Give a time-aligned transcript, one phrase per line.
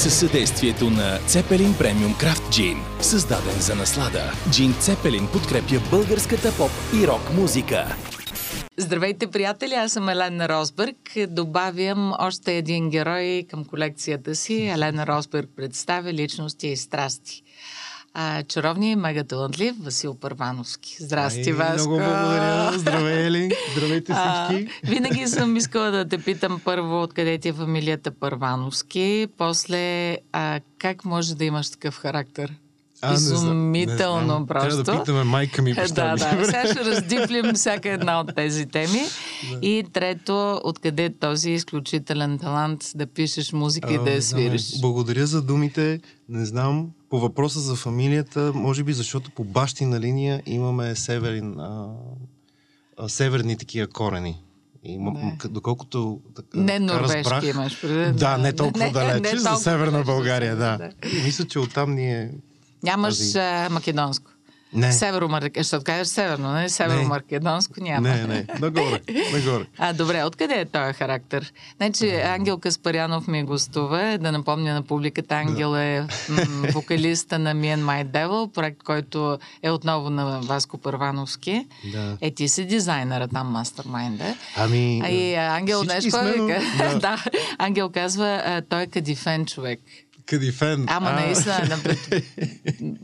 [0.00, 2.78] със съдействието на Цепелин Премиум Крафт Джин.
[3.00, 6.70] Създаден за наслада, Джин Цепелин подкрепя българската поп
[7.02, 7.96] и рок музика.
[8.76, 9.74] Здравейте, приятели!
[9.74, 10.96] Аз съм Елена Росбърг.
[11.28, 14.66] Добавям още един герой към колекцията си.
[14.66, 17.42] Елена Росбърг представя личности и страсти.
[18.14, 20.96] А, чаровният и мега талантлив Васил Първановски.
[21.00, 21.88] Здрасти, Ай, Васко!
[21.88, 22.78] Много благодаря.
[22.78, 23.50] Здравей, Ели.
[23.72, 24.68] Здравейте всички.
[24.84, 30.60] А, винаги съм искала да те питам първо откъде ти е фамилията Първановски, после а,
[30.78, 32.54] как може да имаш такъв характер?
[33.02, 34.46] А, не знам, Изумително не знам.
[34.46, 34.68] просто.
[34.68, 35.70] Трябва да питаме майка ми.
[35.70, 36.44] Е, да, да.
[36.44, 39.00] Сега ще раздиплим всяка една от тези теми.
[39.52, 39.58] Да.
[39.66, 44.80] И трето, откъде е този изключителен талант да пишеш музика и да я свириш?
[44.80, 46.00] Благодаря за думите.
[46.28, 46.90] Не знам.
[47.10, 51.88] По въпроса за фамилията, може би защото по бащина линия имаме северин, а,
[52.98, 54.42] а, северни такива корени.
[54.84, 55.48] И, да.
[55.48, 58.18] Доколкото така, не норвежки разбрах, имаш преди.
[58.18, 60.78] Да, не толкова не, далече, не, не за толкова Северна далеч, България, да.
[60.78, 60.90] да.
[61.18, 62.30] И мисля, че оттам ни е...
[62.82, 63.38] Нямаш този...
[63.38, 64.30] а, македонско.
[64.72, 64.92] Не.
[64.92, 65.58] Северо-Маркедонско.
[65.62, 66.68] Защото кажеш северно, не?
[66.68, 68.08] Северо-Маркедонско няма.
[68.08, 68.46] Не, не.
[68.60, 69.00] Нагоре.
[69.32, 69.66] Нагоре.
[69.78, 71.52] А, добре, откъде е този характер?
[71.76, 74.18] Значи, Ангел Каспарянов ми гостува.
[74.20, 76.42] Да напомня на публиката, Ангел е м-
[76.72, 81.66] вокалиста на Me and My Devil, проект, който е отново на Васко Първановски.
[81.92, 82.16] Да.
[82.20, 84.34] Е, ти си дизайнера там, мастермайнда.
[84.56, 85.00] Ами...
[85.04, 86.32] А и Ангел нещо сме,
[86.78, 86.94] да.
[87.00, 87.24] да.
[87.58, 89.80] Ангел казва, той е кадифен човек.
[90.30, 90.84] Кадифен.
[90.88, 91.20] Ама а...
[91.20, 91.78] наистина,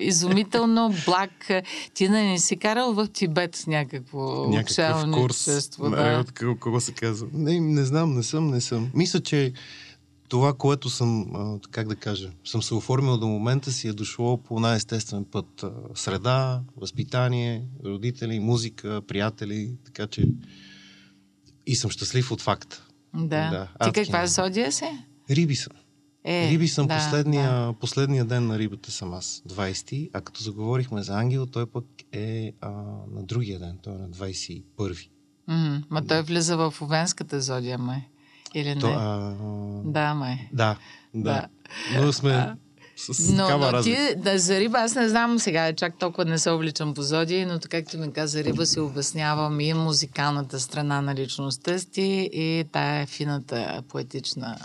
[0.00, 1.50] изумително благ.
[1.94, 5.70] Ти не, не си карал в Тибет някакво Някакъв курс.
[5.78, 6.24] Да.
[6.44, 7.28] От кого се казва?
[7.32, 8.90] Не, не знам, не съм, не съм.
[8.94, 9.52] Мисля, че
[10.28, 11.26] това, което съм,
[11.70, 15.64] как да кажа, съм се оформил до момента си е дошло по най-естествен път.
[15.94, 20.28] Среда, възпитание, родители, музика, приятели, така че
[21.66, 22.82] и съм щастлив от факта.
[23.14, 23.68] Да.
[23.80, 24.84] да Ти каква зодия си?
[25.30, 25.72] Риби съм.
[26.28, 27.72] Е, Риби съм да, последния, да.
[27.80, 32.52] последния ден на рибата съм аз, 20 а като заговорихме за Ангел, той пък е
[32.60, 32.70] а,
[33.10, 35.08] на другия ден, той е на 21
[35.48, 35.82] Mm-hmm.
[35.90, 36.08] Ма да.
[36.08, 38.08] той влиза в Овенската зодия, май.
[38.54, 38.80] Или не?
[38.80, 39.34] То, а...
[39.84, 40.48] Да, май.
[40.52, 40.76] Да,
[41.14, 41.32] да.
[41.32, 41.48] да.
[42.00, 42.56] Но сме а...
[42.96, 46.38] с но, такава но ти, да, за риба, аз не знам сега, чак толкова не
[46.38, 51.00] се увличам по зодии, но така както ми каза риба, си обяснявам и музикалната страна
[51.00, 54.56] на личността си и тая фината поетична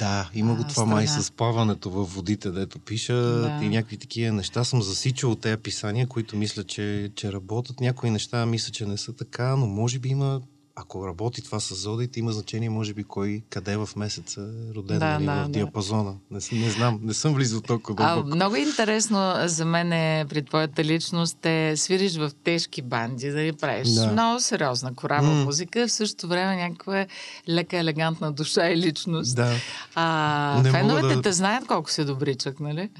[0.00, 3.60] да, има го това май с плаването във водите, дето пиша да.
[3.62, 4.64] и някакви такива неща.
[4.64, 7.80] Съм засичал от тези писания, които мисля, че, че работят.
[7.80, 10.40] Някои неща мисля, че не са така, но може би има
[10.80, 14.98] ако работи това с зодите, има значение, може би, кой къде в месеца е роден
[14.98, 16.14] да, нали, да, в диапазона.
[16.30, 18.28] Не, не знам, не съм влизал толкова дълбоко.
[18.32, 23.42] А, много интересно за мен е при твоята личност е свириш в тежки банди, да
[23.42, 24.12] ли правиш да.
[24.12, 25.44] много сериозна корава mm.
[25.44, 27.06] музика, в същото време някаква
[27.48, 29.36] лека, елегантна душа и личност.
[29.36, 29.54] Да.
[29.94, 31.22] А, феновете да...
[31.22, 32.90] те знаят колко си добричък, нали?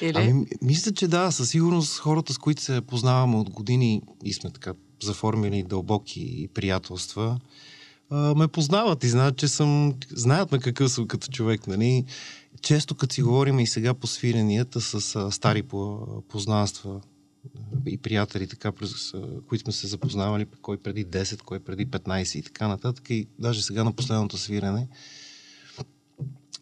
[0.00, 0.16] Или?
[0.16, 4.50] Ами, мисля, че да, със сигурност хората, с които се познаваме от години и сме
[4.50, 4.72] така
[5.02, 7.40] заформили дълбоки приятелства,
[8.10, 9.94] ме познават и знаят, че съм...
[10.10, 12.04] Знаят ме какъв съм като човек, нали?
[12.62, 17.00] Често като си говорим и сега по свиренията с стари по, познанства
[17.86, 18.72] и приятели, така,
[19.48, 23.10] които сме се запознавали, кой преди 10, кой преди 15 и така нататък.
[23.10, 24.88] И даже сега на последното свирене,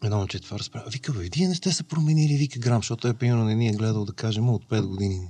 [0.03, 0.89] едно момче това разправя.
[0.89, 3.71] Вика, бе, вие не сте се променили, вика Грам, защото е примерно не ни е
[3.71, 5.27] гледал да кажем от 5 години.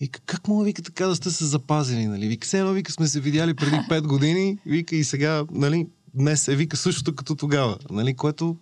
[0.00, 2.28] Вика, как мога, вика, така да сте се запазили, нали?
[2.28, 6.56] Вика, едно, вика, сме се видяли преди 5 години, вика, и сега, нали, днес е,
[6.56, 8.56] вика, същото като тогава, нали, което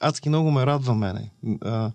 [0.00, 1.30] адски много ме радва мене.
[1.64, 1.90] А,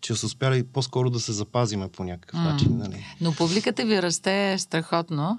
[0.00, 2.44] че са успяли по-скоро да се запазиме по някакъв mm.
[2.44, 2.76] начин.
[2.76, 3.04] Нали.
[3.20, 5.38] Но публиката ви расте страхотно,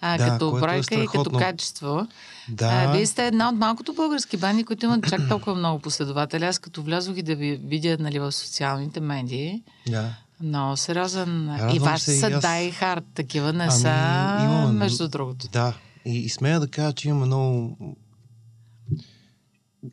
[0.00, 2.06] а, да, като бройка е и като качество.
[2.48, 2.66] Да.
[2.66, 6.44] А, вие сте една от малкото български бани, които имат чак толкова много последователи.
[6.44, 10.14] Аз като влязох и да ви видя нали, в социалните медии, да.
[10.40, 11.50] Много сериозен.
[11.50, 12.44] Радвам и ваши са аз...
[12.44, 15.48] Die Hard, такива не ами, са, имаме, между другото.
[15.52, 15.74] Да,
[16.04, 17.76] и, и смея да кажа, че имаме много...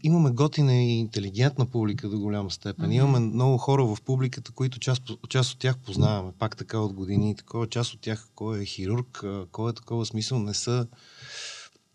[0.03, 2.89] Имаме готина и интелигентна публика до голяма степен.
[2.89, 2.93] Mm-hmm.
[2.93, 7.35] Имаме много хора в публиката, които част, част от тях познаваме, пак така от години.
[7.35, 10.87] Такова, част от тях, кой е хирург, кой е такова смисъл, не са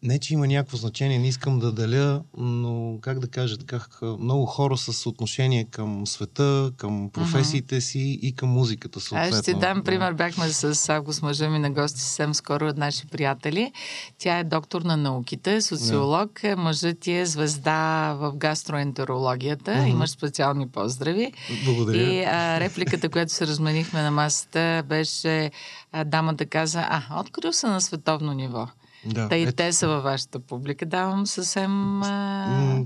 [0.03, 4.47] не, че има някакво значение, не искам да деля, но как да кажа, така, много
[4.47, 7.85] хора с отношение към света, към професиите uh-huh.
[7.85, 9.01] си и към музиката.
[9.01, 9.37] Съответно.
[9.37, 10.13] Аз ще ти дам пример.
[10.13, 13.73] Бяхме с Август мъжа ми на гости съвсем скоро от наши приятели.
[14.19, 16.31] Тя е доктор на науките, социолог.
[16.31, 16.55] Yeah.
[16.55, 19.71] Мъжът ти е звезда в гастроентерологията.
[19.71, 19.91] Uh-huh.
[19.91, 21.33] Имаш специални поздрави.
[21.65, 21.99] Благодаря.
[21.99, 25.51] И а, репликата, която се разменихме на масата, беше
[25.93, 28.69] а, дамата каза, а, открил са на световно ниво.
[29.05, 29.53] Да, Та и ето.
[29.53, 30.87] те са във вашата публика.
[30.87, 32.85] Давам съвсем а,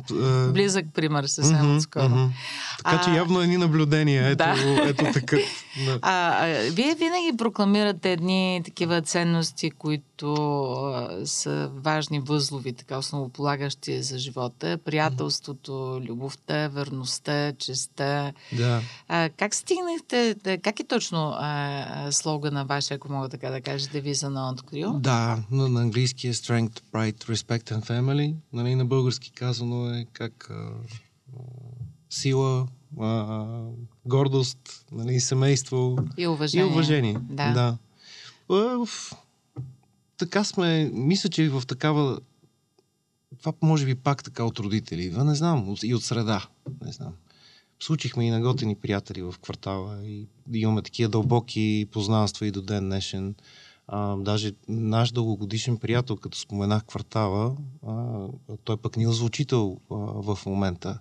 [0.53, 2.05] близък пример, съвсем mm-hmm, отскоро.
[2.05, 2.31] Mm-hmm.
[2.85, 4.29] Така че А, явно едни наблюдения.
[4.29, 4.55] Ето, Да.
[4.89, 5.41] ето такъв.
[5.87, 5.99] Да.
[6.03, 10.35] А, а, вие винаги прокламирате едни такива ценности, които
[10.75, 14.79] а, са важни възлови, така основополагащи за живота.
[14.85, 18.33] Приятелството, любовта, верността, честа.
[18.53, 18.81] да.
[19.09, 21.37] А, как стигнахте, как е точно а,
[22.07, 24.93] а, слогана вашия, ако мога така да кажа, девиза на Открил?
[24.93, 28.35] Да, на, на английски е Strength, Pride, Respect and Family.
[28.53, 31.41] Нали, на български казано е как а, а,
[32.11, 32.67] сила,
[33.01, 33.65] а,
[34.07, 36.67] гордост, нали, семейство И уважение.
[36.67, 37.17] и уважение.
[37.31, 37.53] Да.
[37.53, 37.79] да.
[38.49, 38.89] В-
[40.17, 42.21] така сме, мисля, че в такава
[43.39, 46.47] това може би пак така от родители, не знам, и от среда,
[46.85, 47.13] не знам.
[47.81, 52.85] Случихме и на готини приятели в квартала и имаме такива дълбоки познанства и до ден
[52.85, 53.35] днешен.
[53.95, 57.57] А, даже наш дългогодишен приятел, като споменах квартала,
[57.87, 58.27] а,
[58.65, 60.99] той пък ни е звучител а, в момента.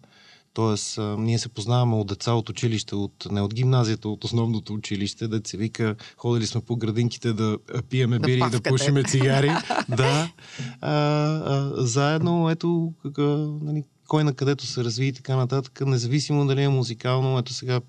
[0.54, 4.74] Тоест, а, ние се познаваме от деца от училище, от, не от гимназията, от основното
[4.74, 7.58] училище, да се вика, ходили сме по градинките да
[7.90, 9.52] пиеме Да бири и да пушиме цигари.
[9.90, 10.32] да.
[10.82, 15.82] А, а, заедно, ето, как, а, нали, кой на където се разви и така нататък,
[15.86, 17.82] независимо дали е музикално, ето сега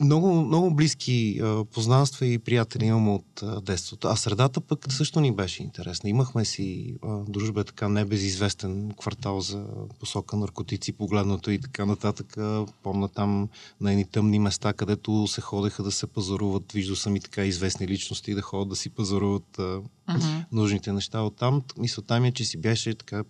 [0.00, 4.08] много, много близки а, познанства и приятели имам от а, детството.
[4.08, 6.10] А средата пък също ни беше интересна.
[6.10, 9.66] Имахме си а, дружба, така небезизвестен квартал за
[10.00, 12.36] посока наркотици, погледнато и така нататък.
[12.36, 13.48] А, Помна там
[13.80, 16.72] на едни тъмни места, където се ходеха да се пазаруват.
[16.72, 20.26] Виждал съм и така известни личности да ходят да си пазаруват а, Мгм.
[20.52, 21.20] нужните неща.
[21.22, 23.24] Оттам мисълта ми е, че си беше така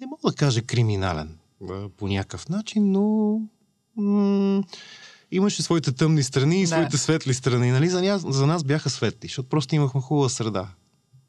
[0.00, 1.38] не мога да кажа криминален
[1.70, 3.40] а, по някакъв начин, но
[3.96, 4.62] м-
[5.30, 6.68] имаше своите тъмни страни и Да.
[6.68, 7.70] своите светли страни.
[7.70, 7.88] Нали?
[7.88, 10.68] За, ня, за нас бяха светли, защото просто имахме хубава среда.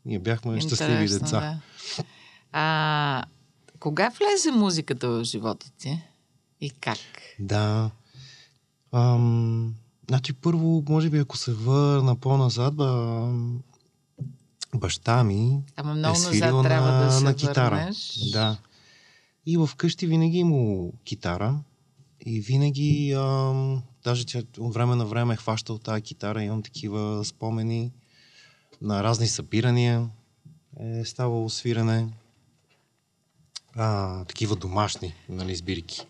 [0.05, 1.39] Ние бяхме щастливи Интересно, деца.
[1.39, 1.57] Да.
[2.51, 3.23] А,
[3.79, 6.01] кога влезе музиката в живота ти?
[6.61, 6.97] И как?
[7.39, 7.91] Да.
[8.91, 9.73] Ам,
[10.09, 13.31] значи първо, може би ако се върна по-назад, ба,
[14.75, 17.75] баща ми Ама е много свирил назад на, да на китара.
[17.75, 18.19] върнеш.
[18.31, 18.57] Да.
[19.45, 21.59] И в къщи винаги имало китара.
[22.29, 26.43] И винаги, ам, даже тя от време на време е хващал тази китара.
[26.43, 27.91] Имам такива спомени
[28.81, 30.09] на разни събирания.
[30.79, 32.07] Е ставало свирене.
[33.75, 36.01] А, такива домашни, нали, сбирки.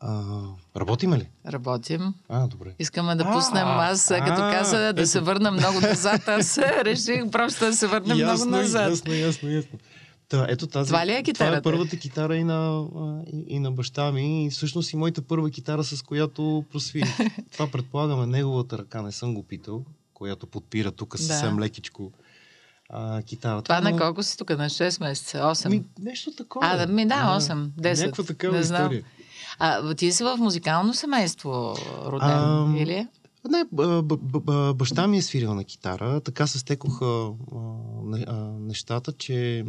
[0.00, 0.42] А,
[0.76, 1.28] работиме ли?
[1.46, 2.14] Работим.
[2.28, 2.74] А, добре.
[2.78, 3.66] Искаме да А, пуснем.
[3.66, 5.06] Аз, като а, каза да ето.
[5.06, 8.90] се върна много назад, аз реших просто да се върнем много назад.
[8.90, 9.78] Ясно, ясно, ясно.
[10.28, 10.86] Та, ето тази.
[10.88, 11.56] Това ли е Това китарата?
[11.58, 12.56] е първата китара и на,
[12.96, 14.46] а, и, и на баща ми.
[14.46, 17.16] И всъщност и моята първа китара, с която просвирих.
[17.52, 19.84] Това предполагаме неговата ръка, не съм го питал,
[20.14, 21.22] която подпира тук Да.
[21.22, 22.12] съвсем лекичко
[22.90, 23.62] а, китарата.
[23.62, 24.50] Това на но- колко си тук?
[24.50, 25.38] На 6 месеца?
[25.38, 25.68] 8?
[25.68, 26.66] Ми, нещо такова.
[26.66, 28.00] А, да, ми, да, 8, 10.
[28.00, 28.82] Някаква такава Не знам.
[28.82, 29.02] история.
[29.58, 31.74] А, ти си в музикално семейство
[32.04, 33.06] роден, Ам, или?
[33.50, 36.20] Не, б- б- б- баща ми е свирил на китара.
[36.20, 37.58] Така се стекоха а,
[38.04, 39.64] не- а, нещата, че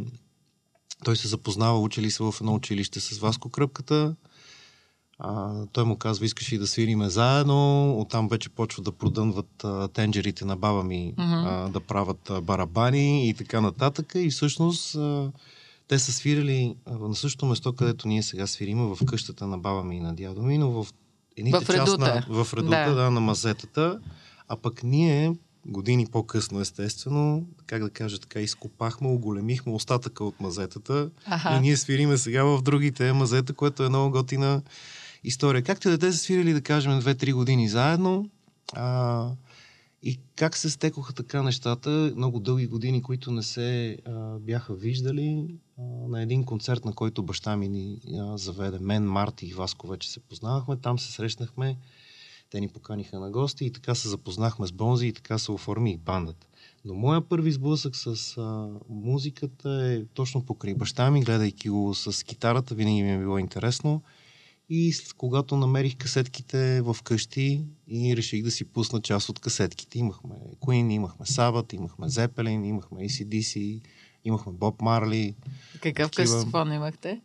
[1.03, 4.15] той се запознава, учили се в едно училище с Васко Кръпката.
[5.19, 7.91] А, той му казва, искаш ли да свириме заедно.
[7.99, 11.33] Оттам вече почва да продънват а, тенджерите на баба ми, Мгм.
[11.33, 14.11] а, да правят а, барабани и така нататък.
[14.15, 15.31] И всъщност а,
[15.87, 19.97] те са свирили на същото место, където ние сега свириме, в къщата на баба ми
[19.97, 20.87] и на дядо ми, но в
[21.37, 22.95] едните В част на, в редута, Да.
[22.95, 23.11] да.
[23.11, 23.99] на мазетата.
[24.47, 25.35] А пък ние,
[25.67, 31.57] години по-късно, естествено, как да кажа така, изкопахме, оголемихме остатъка от мазетата Аха.
[31.57, 34.61] и ние свириме сега в другите мазета, което е много готина
[35.23, 35.63] история.
[35.63, 38.29] Както и да те са свирили, да кажем, 2-3 години заедно.
[38.73, 39.29] А,
[40.03, 45.55] и как се стекоха така нещата, много дълги години, които не се а, бяха виждали,
[45.79, 49.87] а, на един концерт, на който баща ми ни а, заведе, мен, Марти и Васко
[49.87, 51.77] вече се познавахме, там се срещнахме,
[52.49, 55.91] те ни поканиха на гости и така се запознахме с Бонзи и така се оформи
[55.91, 56.47] и бандата.
[56.85, 62.25] Но моя първи сблъсък с а, музиката е точно покрай баща ми, гледайки го с
[62.25, 64.01] китарата, винаги ми е било интересно.
[64.69, 69.99] И когато намерих касетките в къщи и реших да си пусна част от касетките.
[69.99, 73.81] Имахме Queen, имахме Sabbath, имахме Zeppelin, имахме ACDC,
[74.25, 75.35] имахме Боб Марли,
[75.81, 77.21] Какъв такива- късофон имахте?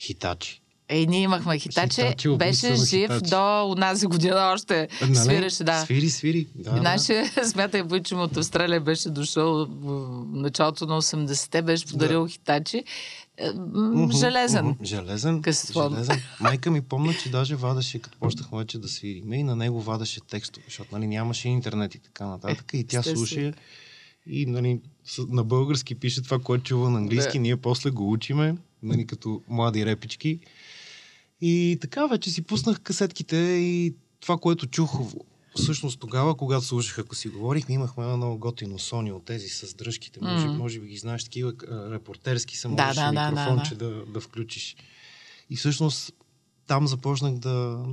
[0.00, 0.61] Хитачи.
[0.92, 3.30] Ей, ние имахме хитаче, Хитачи, беше жив Хитачи.
[3.30, 4.88] до унази година още.
[5.00, 5.14] Нали?
[5.16, 5.80] Свиреше, да.
[5.80, 6.46] Свири, свири.
[6.54, 6.82] Да, И да.
[6.82, 9.66] нашия, смятай, Войчим от Австралия беше дошъл в
[10.32, 12.84] началото на 80-те, беше подарил хитачи.
[13.38, 14.66] Е, м, Мгм, Железен.
[14.66, 14.84] мгм.
[14.84, 15.42] Железен.
[15.42, 15.92] късофон.
[15.92, 16.20] железен.
[16.40, 20.20] Майка ми помня, че даже вадеше, като почнахме вече да свириме, и на него вадеше
[20.20, 22.70] текстове, защото нали, нямаше интернет и така нататък.
[22.72, 23.52] И тя слуша
[24.26, 24.80] и нали,
[25.18, 27.38] на български пише това, което чува на английски.
[27.38, 27.42] Да.
[27.42, 30.40] Ние после го учиме, нали, като млади репички.
[31.42, 35.00] И така вече си пуснах касетките и това, което чух
[35.56, 39.74] всъщност тогава, когато слушах, ако си говорихме, имахме едно много готино Сони от тези с
[39.74, 40.20] дръжките.
[40.22, 40.52] Може, М.
[40.52, 41.52] може би ги знаеш, такива
[41.90, 44.76] репортерски са, Да, да, да, микрофонче да, да, да включиш.
[45.50, 46.12] И всъщност
[46.66, 47.84] там започнах да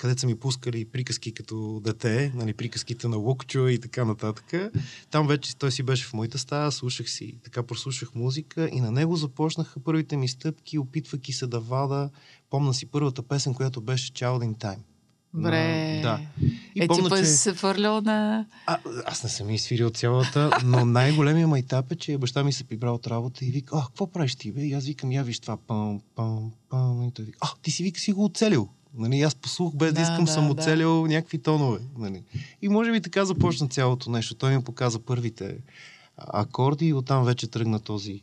[0.00, 4.72] където са ми пускали приказки като дете, нали, приказките на Лукчо и така нататък.
[5.10, 8.90] Там вече той си беше в моята стая, слушах си, така прослушах музика и на
[8.90, 12.10] него започнаха първите ми стъпки, опитвайки се да вада.
[12.50, 14.78] Помна си първата песен, която беше Child in Time.
[15.34, 15.94] Бре.
[15.94, 16.20] На- Да.
[16.76, 18.46] е, ти пък си се фърлял на...
[18.66, 22.94] А, аз не съм изфирил цялата, но най-големия майтап е, че баща ми се прибрал
[22.94, 24.60] от работа и вика, а, какво правиш ти, бе?
[24.60, 27.02] И аз викам, я виж това, пам, пам, пам.
[27.02, 28.68] И той вика, а, ти си вика, си го оцелил.
[28.94, 30.52] Нали, аз послух, без да, Да, искам, да, съм да.
[30.52, 31.78] оцелил някакви тонове.
[31.98, 32.22] Нали.
[32.62, 34.34] И може би така започна цялото нещо.
[34.34, 35.56] Той ми показа първите
[36.16, 38.22] акорди и оттам вече тръгна този.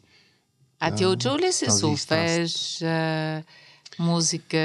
[0.79, 3.43] А ти учил ли си солфеж, а,
[3.99, 4.57] музика,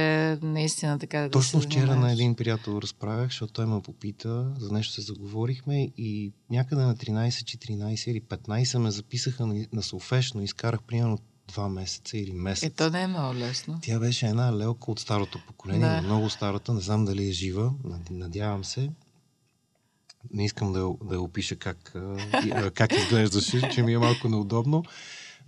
[0.42, 4.72] наистина така да Точно се вчера на един приятел разправях, защото той ме попита, за
[4.72, 10.32] нещо се заговорихме и някъде на 13, 14 или 15 ме записаха на, на солфеж,
[10.32, 12.62] но изкарах примерно два месеца или месец.
[12.64, 13.78] Е, то не е много лесно.
[13.82, 15.94] Тя беше една лелка от старото поколение, Да.
[15.94, 16.02] да.
[16.02, 18.90] много старата, не знам дали е жива, над- надявам се.
[20.32, 21.94] Не искам да, да я опиша как,
[22.74, 24.84] как изглеждаше, че ми е малко неудобно,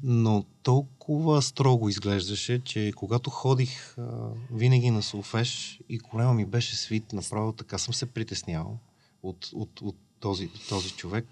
[0.03, 6.77] но толкова строго изглеждаше, че когато ходих а, винаги на солфеж и корема ми беше
[6.77, 8.79] свит, направо така съм се притеснявал
[9.23, 11.27] от, от, от този, този човек.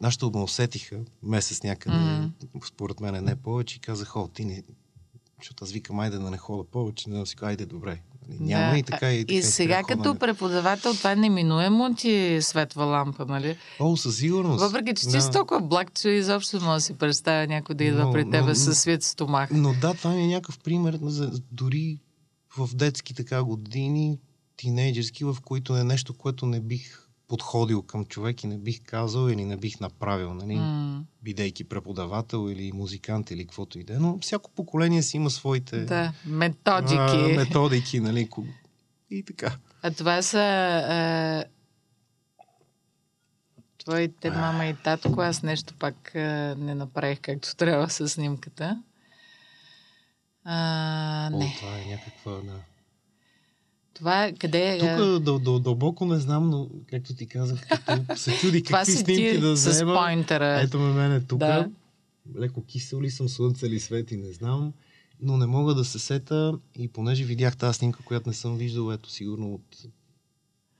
[0.00, 2.58] Нашите ме усетиха месец някъде, Мгм.
[2.66, 4.62] според мен не повече, и казах, о, ти не,
[5.38, 8.02] защото аз викам, айде да не хода повече, не да си айде добре.
[8.30, 8.78] Нали, Няма Да.
[8.78, 10.18] и така и, така И сега спрях като ходенето.
[10.18, 13.56] преподавател това неминуемо ти светва лампа, нали?
[13.80, 14.60] О, със сигурност.
[14.60, 15.20] Въпреки, че ти Да.
[15.20, 18.40] си толкова благ, че изобщо мога да си представя някой да идва Но- при тебе
[18.42, 19.48] но- със свит стомах.
[19.52, 21.98] Но да, това ми е някакъв пример за дори
[22.50, 24.18] в детски така години,
[24.56, 29.28] тинейджерски, в които е нещо, което не бих подходил към човек и не бих казал
[29.28, 30.54] или не бих направил, нали?
[30.54, 33.98] М, бидейки преподавател или музикант или каквото и да е.
[33.98, 37.36] Но всяко поколение си има своите Да, а, методики.
[37.36, 38.28] методики, нали?
[39.10, 39.56] И така.
[39.82, 40.38] А това са
[40.88, 41.44] а,
[43.78, 45.20] твоите мама и татко.
[45.20, 48.82] Аз нещо пак а, не направих както трябва с снимката.
[50.44, 51.54] А, О, не.
[51.58, 52.32] това е някаква...
[52.32, 52.60] Да.
[53.96, 54.78] Това е къде е?
[54.78, 59.38] Тук дъл, дъл, дълбоко не знам, но както ти казах, като се чуди какви снимки
[59.38, 59.92] да взема.
[60.62, 61.38] Ето ме мене тук.
[61.38, 61.68] Да.
[62.38, 64.72] Леко кисел ли съм, слънце ли свети, не знам.
[65.20, 68.92] Но не мога да се сета и понеже видях тази снимка, която не съм виждал,
[68.92, 69.86] ето сигурно от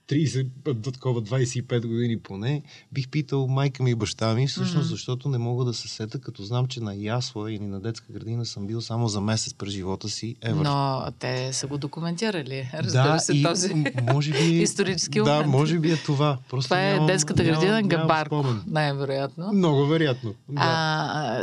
[0.08, 4.84] 30, до такова 25 години поне, бих питал майка ми и баща ми, всъщност Мгм.
[4.86, 8.46] защото не мога да се сета, като знам, че на ясла или на детска градина
[8.46, 10.36] съм бил само за месец през живота си.
[10.42, 10.52] Ever.
[10.54, 12.70] Но те са го документирали.
[12.74, 15.48] Разбира да, се, и, този може би, исторически Да, момент.
[15.48, 16.38] може би е това.
[16.50, 18.62] Просто Това е нямам, детската градина нямам, нямам Габарко, спомен.
[18.66, 19.52] най-вероятно.
[19.52, 20.34] Много вероятно.
[20.48, 20.62] Да.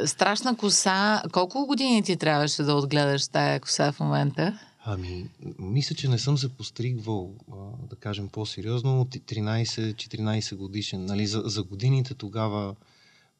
[0.02, 0.84] А, страшна коса.
[1.32, 4.60] Колко години ти трябваше да отгледаш тая коса в момента?
[4.86, 7.56] Ами, мисля, че не съм се постригвал, а,
[7.90, 11.06] да кажем по-сериозно, от 13-14 годишен.
[11.06, 12.76] Нали, за, за годините тогава,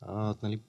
[0.02, 0.60] а, нали,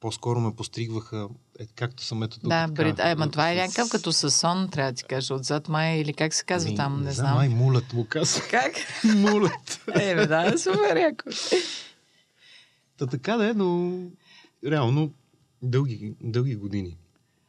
[0.00, 2.48] по-скоро ме постригваха, е, както съм ето тук.
[2.48, 2.98] да, така, брит.
[2.98, 6.12] А, ма това е с- някакъв като съсон, трябва да ти кажа, отзад май или
[6.14, 7.26] как се казва Ами, там, не, знам.
[7.26, 7.34] знам.
[7.34, 8.42] Май мулът му казва.
[8.50, 8.72] Как?
[9.16, 9.80] мулът.
[9.94, 11.24] Е, бе, да, супер яко.
[12.96, 13.98] Та така да е, но
[14.66, 15.12] реално
[15.62, 16.96] дълги, дълги години.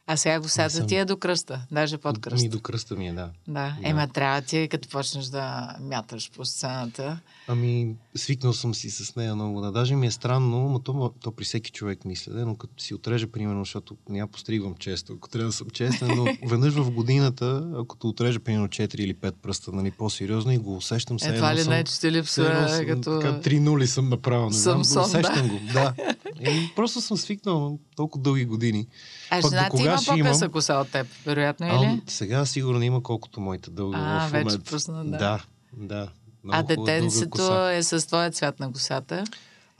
[0.06, 0.86] А сега косата съм.
[0.86, 2.48] ти е до кръста, даже под Ми кръста.
[2.48, 3.30] до кръста ми е, да.
[3.48, 3.76] Да, Да.
[3.82, 7.18] ема трябва ти, като почнеш да мяташ по сцената.
[7.48, 9.60] Ами, свикнал съм си с нея много.
[9.60, 12.82] Да, даже ми е странно, но то, то при всеки човек мисля, да, но като
[12.82, 16.90] си отрежа, примерно, защото няма постригвам често, ако трябва да съм честен, но веднъж в
[16.90, 21.28] годината, ако те отрежа, примерно, 4 или 5 пръста, нали, по-сериозно и го усещам се.
[21.28, 23.20] Е, това ли не, че ти липсва като...
[23.20, 25.58] Така, три нули съм направил, не знам, Самсон, усещам го.
[25.72, 25.94] Да.
[26.40, 28.86] И просто съм свикнал толкова дълги години.
[29.30, 30.52] А Пък жена ти има по-къса имам?
[30.52, 32.02] коса от теб, вероятно, А, или?
[32.06, 34.70] сега сигурно има колкото моите дълга А, в вече момента.
[34.70, 35.10] пусна, да.
[35.18, 35.40] Да,
[35.76, 36.08] да.
[36.50, 39.24] А детенцето е с твоя цвят на косата.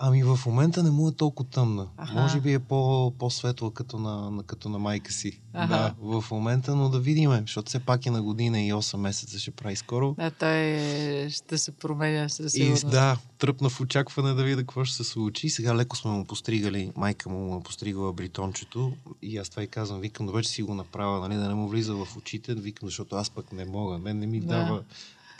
[0.04, 1.86] Ами в момента не му е толкова тъмна.
[1.96, 2.14] Аха.
[2.14, 5.40] Може би е по, по-светла като на, на, като на майка си.
[5.52, 5.68] Аха.
[5.68, 9.38] Да, в момента, но да видим, защото все пак е на година и 8 месеца
[9.38, 10.14] ще прави скоро.
[10.18, 10.78] Да, той
[11.30, 12.90] ще се променя със И сигурност.
[12.90, 15.50] да, тръпна в очакване да видя какво ще се случи.
[15.50, 18.92] Сега леко сме му постригали, майка му му е постригала бритончето
[19.22, 21.68] и аз това и казвам, викам, добре, че си го направя, нали, да не му
[21.68, 24.46] влиза в очите, викам, защото аз пък не мога, мен не ми Да.
[24.46, 24.82] дава,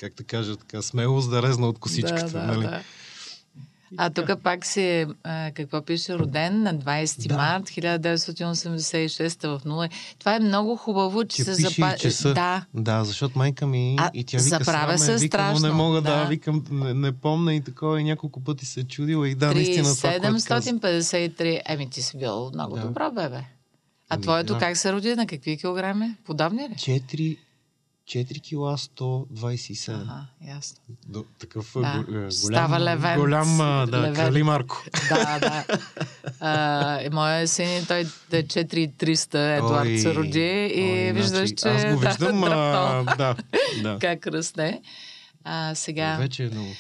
[0.03, 2.25] как да кажа, така смелост да резна от косичката.
[2.27, 2.63] да, да, нали?
[2.63, 2.83] да.
[3.97, 7.37] А тук пак си, а, какво пише, роден на 20 Да.
[7.37, 9.91] март 1986 в 0.
[10.19, 12.35] Това е много хубаво, че, Че се запазва.
[12.35, 15.59] Да, Да, защото майка ми А, и тя вика, заправя е, се викам, но не
[15.59, 16.25] страшно, мога да, да.
[16.25, 19.97] викам, не, не помня и такова и няколко пъти се е чудила и да, наистина
[19.97, 20.71] това, което каза.
[20.71, 21.61] 753.
[21.67, 22.83] Еми, ти си бил много Да.
[22.83, 23.37] добро, бебе.
[23.37, 23.45] А
[24.09, 24.59] Ами, твоето да.
[24.59, 25.15] как се роди?
[25.15, 26.15] На какви килограми?
[26.25, 26.75] Подобни ли?
[26.75, 27.37] 4,
[28.05, 29.93] 4 кила 127.
[29.95, 30.79] Ага, ясно.
[31.09, 31.81] До, такъв Да.
[31.81, 32.03] да.
[32.03, 33.21] голям, Става левент.
[33.21, 34.17] голям да, Левент.
[34.17, 34.85] Крали Марко.
[35.09, 35.65] Да, да.
[36.41, 41.55] А, е, моя син, той е 4300, Едуард Ой, се роди и ой, виждаш, значи,
[41.55, 42.99] че Аз го да, виждам, дръпнал.
[42.99, 43.37] а, да,
[43.83, 43.99] да.
[44.01, 44.81] как расте.
[45.45, 46.71] А, сега, Вече е много.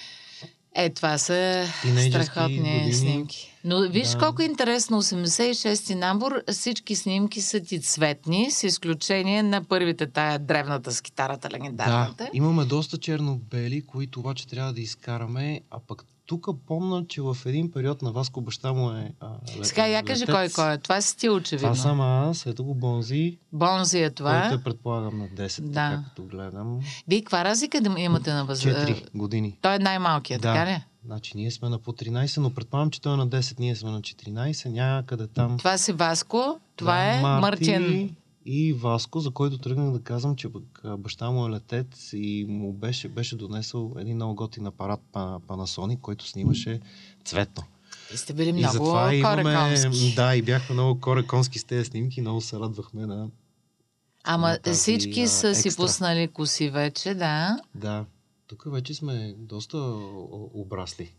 [0.74, 1.66] Е, това са
[2.08, 2.92] страхотни години.
[2.94, 3.48] снимки.
[3.64, 4.18] Но виж Да.
[4.18, 10.38] колко е интересно, 86-ти набор, всички снимки са ти цветни, с изключение на първите тая
[10.38, 12.30] древната с китарата, Да, легендарната.
[12.32, 17.72] имаме доста черно-бели, които обаче трябва да изкараме, а пък тук помня, че в един
[17.72, 19.12] период на Васко баща му е...
[19.20, 20.78] А, ле- Сега я кажи кой кой е.
[20.78, 21.68] Това си ти очевидно.
[21.68, 24.40] Това съм аз, ето го Бонзи, Бонзи е това.
[24.40, 25.72] който е предполагам на 10, Да.
[25.72, 26.80] така като гледам.
[27.08, 28.88] Вие каква разлика да имате на възраст?
[28.88, 29.58] 4 години.
[29.60, 30.54] Той е най-малкият, да.
[30.54, 30.84] така ли?
[31.04, 33.90] Значи ние сме на по 13, но предполагам, че той е на 10, ние сме
[33.90, 35.58] на 14, някъде там.
[35.58, 38.16] Това си Васко, това Да, е Марти Мартин.
[38.44, 42.72] И Васко, за който тръгнах да казвам, че пък, баща му е летец и му
[42.72, 46.80] беше, беше донесъл един много готин апарат па- Panasonic, който снимаше
[47.24, 47.64] цветно.
[48.08, 49.76] Вие сте били и много затова имаме...
[50.16, 53.28] Да, и бяхме много кореконски с тези снимки, много се радвахме на...
[54.24, 57.58] Ама на тази, всички а, са си пуснали коси вече, да.
[57.74, 58.04] Да,
[58.46, 59.78] тук вече сме доста
[60.54, 61.14] обрасли.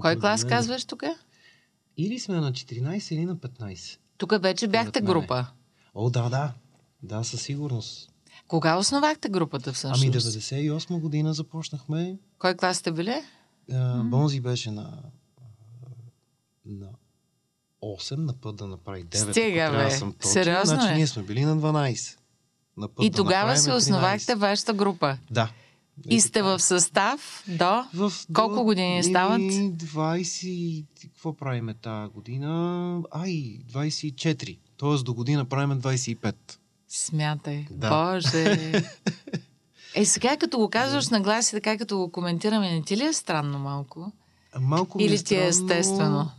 [0.00, 1.02] Кой клас казваш тук?
[1.96, 3.98] Или сме на 14 или на 15.
[4.18, 5.46] Тук вече бяхте група.
[5.94, 6.52] О, да, да.
[7.02, 8.10] Да, със сигурност.
[8.48, 10.02] Кога основахте групата всъщност?
[10.04, 12.18] Ами 98 година започнахме.
[12.38, 13.14] Кой клас сте били?
[13.72, 14.98] А, Бонзи беше на,
[16.66, 16.88] на
[17.82, 19.30] 8, на път да направи 9.
[19.30, 19.90] Стига, бе.
[19.90, 20.32] съм точен.
[20.32, 20.96] Сериозно значи ли?
[20.96, 22.16] ние сме били на 12.
[22.76, 23.76] На път И да тогава се 13.
[23.76, 25.18] основахте вашата група.
[25.30, 25.52] Да.
[26.10, 27.84] И Е, сте в състав до...
[27.94, 29.40] В Колко до- години стават?
[29.40, 30.86] 20...
[31.02, 32.48] Какво правиме тази година?
[33.10, 33.30] Ай,
[33.64, 34.58] 24.
[34.76, 36.34] Тоест до година правиме 25.
[36.88, 37.66] Смятай.
[37.70, 37.88] Да.
[38.14, 38.72] Боже.
[39.94, 43.04] Е, сега като го казваш на глас и така като го коментираме, не ти ли
[43.04, 44.12] е странно малко?
[44.52, 45.72] А Малко ми Или ти е странно.
[45.72, 46.30] естествено?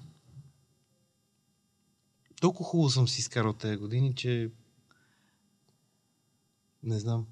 [2.41, 4.49] Толкова хубаво съм си изкарал тези години, че
[6.83, 7.25] не знам.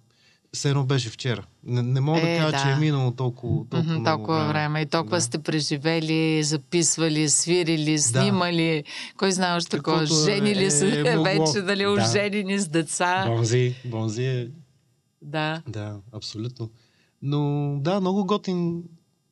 [0.53, 1.43] Все едно беше вчера.
[1.63, 2.63] Не, не мога Е, да кажа, да.
[2.63, 4.81] че е минало толкова, толкова, много толкова време.
[4.81, 5.21] И толкова Да.
[5.21, 8.83] сте преживели, записвали, свирили, снимали.
[9.17, 9.99] Кой знае още такова?
[9.99, 11.23] Каквото е- Женили се е могло.
[11.45, 11.89] вече, дали Да.
[11.91, 13.25] оженени с деца.
[13.27, 14.47] Бонзи, Бонзи е...
[15.21, 15.61] Да.
[15.67, 16.69] Да, абсолютно.
[17.21, 17.39] Но
[17.77, 18.83] да, много готин,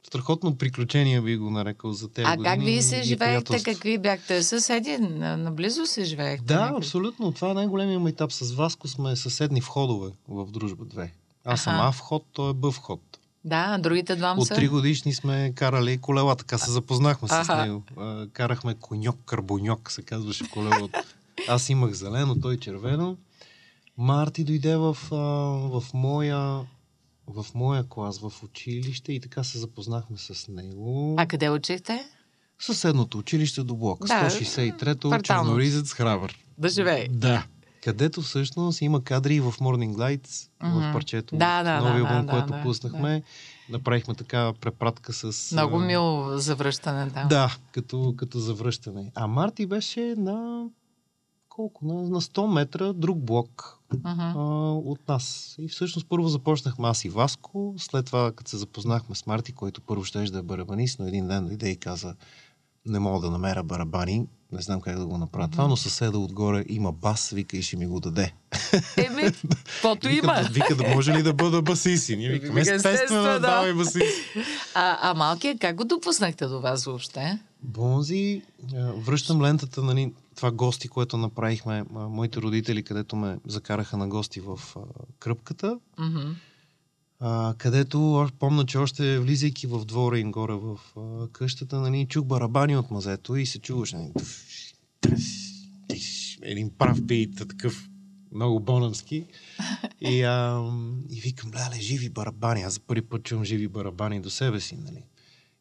[0.10, 2.56] страхотно приключение би го нарекал за тези А години.
[2.56, 3.64] как вие се живеехте?
[3.64, 4.98] Какви бяхте съседи?
[4.98, 6.46] На- Наблизо се живеехте?
[6.46, 6.78] Да, някъде?
[6.78, 7.32] абсолютно.
[7.32, 8.32] Това е най-големия етап.
[8.32, 11.10] С Васко сме съседни входове в Дружба 2.
[11.46, 11.74] Аз съм.
[11.76, 13.02] А вход, той е Б вход.
[13.46, 14.56] Да, а другите двама От са?
[14.56, 17.56] три годишни сме карали колела, така се запознахме с Аха.
[17.58, 17.84] него.
[17.98, 20.90] А, Карахме коньок, карбоньок, се казваше колело.
[21.48, 23.18] Аз имах зелено, той червено.
[23.98, 25.16] Марти дойде в, а,
[25.72, 26.60] в, моя,
[27.30, 31.16] в моя клас, в училище и така се запознахме с него.
[31.18, 32.06] А къде учихте?
[32.60, 34.08] Съседното училище до блок.
[34.08, 35.44] Да, 163-то, квартално.
[35.44, 36.40] Черноризец, Храбър.
[36.58, 37.08] Да живее.
[37.10, 37.46] Да.
[37.84, 40.80] Където всъщност има кадри и в Morning Lights, Мгм.
[40.80, 41.38] в парчето.
[41.38, 43.24] Да, да, новия да, албум, да, който да, пуснахме.
[43.70, 45.52] Направихме така препратка с...
[45.52, 47.28] Много мило завръщане там.
[47.28, 49.12] Да, като, като завръщане.
[49.16, 50.68] А Марти беше на
[51.50, 51.86] колко?
[51.86, 54.22] На, на 100 метра друг блок Мгм.
[54.22, 54.34] а,
[54.74, 55.56] от нас.
[55.60, 59.82] И всъщност първо започнахме аз и Васко, след това като се запознахме с Марти, който
[59.82, 62.16] първо ще да е барабанист, но един ден дойде и каза
[62.86, 66.66] не мога да намеря барабани, не знам как да го направя това, но съседа отгоре
[66.70, 68.34] има бас, вика и ще ми го даде.
[68.98, 69.24] Еми,
[69.66, 70.34] каквото има.
[70.34, 72.10] да- вика да може ли да бъда басист?
[72.10, 73.40] И ние викаме, Вика, естествено, естествено.
[73.40, 74.06] давай басист.
[74.76, 77.40] А, а малкият, как го допуснахте до вас въобще?
[77.64, 78.42] Бонзи,
[78.98, 84.60] връщам лентата, нали, това гости, което направихме, моите родители, където ме закараха на гости в
[85.20, 86.32] кръпката, Мгм.
[87.20, 92.26] а, където помня, че още влизайки в двора им горе в а, къщата, нали, чух
[92.26, 94.12] барабани от мазето и се чуваше нали,
[96.42, 97.90] един прав бит, такъв
[98.32, 99.26] много бонамски.
[100.02, 100.70] И, а,
[101.10, 102.62] и викам, леле, живи барабани.
[102.62, 105.04] Аз за първи път чувам живи барабани до себе си, нали.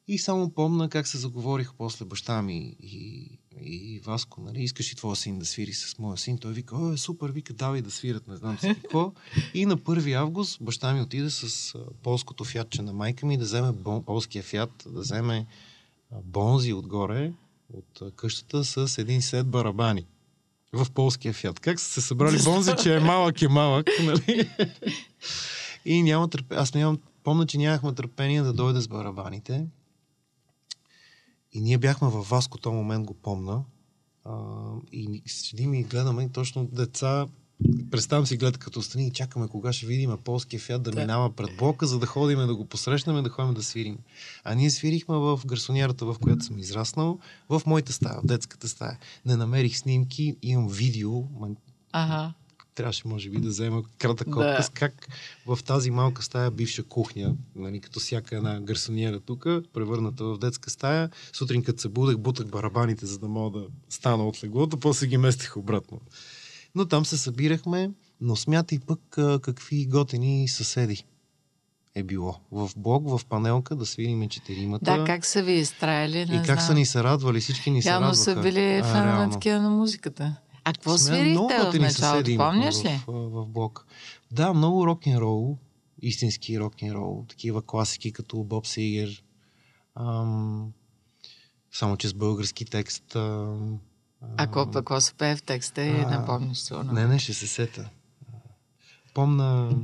[0.09, 4.97] И само помна как се заговорих после баща ми и, и Васко, нали, искаш и
[4.97, 6.38] твоя син да свири с моя син.
[6.38, 9.12] Той вика, о, е, супер, вика, давай да свират, не знам си какво.
[9.55, 13.73] И на 1 август баща ми отиде с полското фиатче на майка ми да вземе
[13.73, 15.47] бон, полския фиат, да вземе
[16.25, 17.33] бонзи отгоре
[17.73, 20.07] от къщата с един сет барабани
[20.73, 21.61] в полския фят.
[21.61, 24.51] Как са се събрали бонзи, че е малък и малък, нали?
[25.85, 26.62] И няма търпение.
[26.62, 26.99] Аз нямам...
[27.25, 29.66] Помня, че нямахме търпение да дойде с барабаните.
[31.53, 33.65] И ние бяхме във Васко, този момент го помна.
[34.25, 34.33] А,
[34.93, 37.27] и седим и гледаме точно деца
[37.91, 41.01] Представям си гледат като страни и чакаме кога ще видим полския фят да, Да.
[41.01, 43.99] минава пред блока, за да ходим да го посрещнем, да ходим да свирим.
[44.45, 48.99] А ние свирихме в гарсонярата, в която съм израснал, в моята стая, в детската стая.
[49.27, 51.23] Не намерих снимки, имам видео,
[51.93, 52.35] Ага.
[52.79, 54.35] Трябваше може би да взема кратък Да.
[54.37, 55.09] отказ, как
[55.47, 60.71] в тази малка стая, бивша кухня, нали, като всяка една гарсониера тук, превърната в детска
[60.71, 65.07] стая, сутрин като се будех, бутах барабаните, за да мога да стана от леглото, после
[65.07, 66.01] ги местех обратно.
[66.75, 69.01] Но там се събирахме, но смятай пък
[69.43, 71.05] какви готени съседи
[71.95, 72.37] е било.
[72.53, 74.97] В блок, в панелка, да свириме четиримата.
[74.99, 76.59] Да, как са ви изтраили, не и как знам.
[76.59, 78.25] са ни се радвали, всички ни се Явно радваха.
[78.25, 80.37] са били фенове такива на музиката.
[80.69, 82.37] А какво Сме много свирихте в началото?
[82.37, 83.01] Помняш ли?
[83.07, 83.87] В, в, в блок.
[84.31, 85.57] Да, много рок-н-рол,
[86.03, 89.23] истински рок-н-рол, такива класики като Боб Сигер,
[89.95, 90.73] ам,
[91.73, 93.17] само че с български текст.
[93.17, 93.79] Ам,
[94.37, 96.93] А какво, се пее в текста и помниш сигурно.
[96.93, 97.91] Не, не, ще се сета.
[99.15, 99.77] Помна...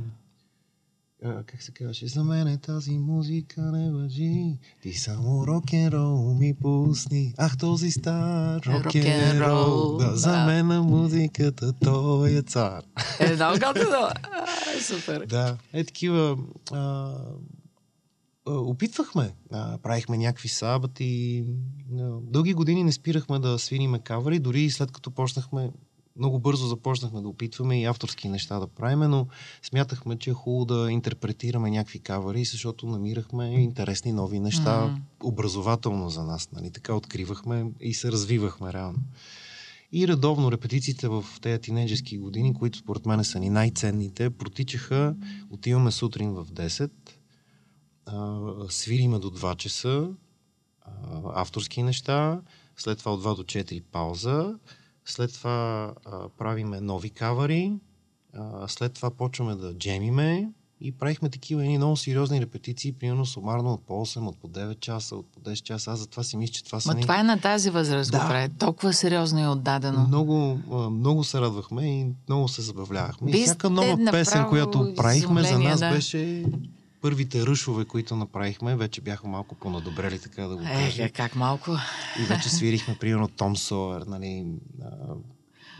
[1.23, 2.07] а, Как се казваше?
[2.07, 4.57] За мен е тази музика не въжи.
[4.81, 7.33] Ти само рок-н-рол ми пусни.
[7.37, 8.83] Ах, този стар рок-н-рол.
[8.83, 10.45] Рок-н-рол, Да, за да.
[10.45, 12.83] мен на музиката той е цар.
[13.19, 14.07] Е, много готино.
[14.81, 15.25] Супер.
[15.25, 16.37] Да, е такива...
[16.71, 17.13] А,
[18.45, 19.35] опитвахме.
[19.51, 21.45] А, правихме някакви сабати.
[22.21, 25.71] Дълги години не спирахме да свириме кавари, дори и след като почнахме
[26.17, 29.27] много бързо започнахме да опитваме и авторски неща да правим, но
[29.63, 35.01] смятахме, че е хубаво да интерпретираме някакви кавари, защото намирахме интересни нови неща, Мгм.
[35.23, 36.51] образователно за нас.
[36.51, 36.71] Нали?
[36.71, 38.97] Така откривахме и се развивахме реално.
[39.91, 45.15] И редовно репетициите в тези тинейджерски години, които според мен са ни най-ценните, протичаха,
[45.49, 46.91] отиваме сутрин в 10,
[48.05, 50.09] а, свириме до 2 часа,
[51.33, 52.41] авторски неща,
[52.77, 54.55] след това от 2 до 4 пауза,
[55.05, 55.57] след това
[56.05, 57.73] а, правиме нови кавари,
[58.33, 60.49] а, след това почваме да джемиме
[60.81, 64.79] и правихме такива едни много сериозни репетиции, примерно сумарно от по 8, от по 9
[64.79, 65.91] часа, от по 10 часа.
[65.91, 68.17] Аз затова си мисля, че това са Ма ни- това е на тази възраст го
[68.17, 68.27] Да.
[68.27, 68.49] прави.
[68.49, 70.07] Толкова сериозно и отдадено.
[70.07, 70.59] много,
[70.91, 73.31] много се радвахме и много се забавлявахме.
[73.31, 75.91] Вие и всяка нова песен, която правихме, за нас да.
[75.91, 76.45] беше
[77.05, 81.03] първите ръшове, които направихме, вече бяха малко по-надобрели, така да го Е, кажа.
[81.03, 81.71] е, как малко.
[82.19, 84.45] И вече свирихме, примерно, Том Сойер, нали,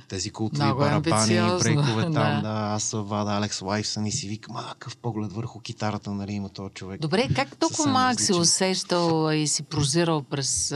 [0.08, 2.42] тези култови Много барабани, брекове там, да.
[2.42, 2.74] да.
[2.74, 6.74] аз Вада, Алекс Лайфсън и си викам, а, какъв поглед върху китарата, нали, има този
[6.74, 7.02] човек.
[7.02, 8.42] Добре, как толкова малък различен.
[8.42, 10.74] усещал и си прозирал през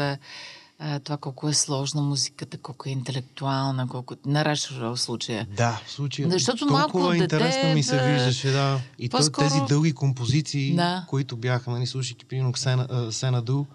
[0.80, 4.16] а, това колко е сложна музиката, колко е интелектуална, колко...
[4.26, 5.48] На Рашо в случая.
[5.58, 6.30] Да, в случая.
[6.30, 8.82] Защото толкова малко дете интересно ми се да- виждаше, да.
[9.00, 11.06] И По-скоро- тези дълги композиции, Да.
[11.08, 12.54] които бяха, нали, слушайки, примерно,
[13.12, 13.66] Сена Ду,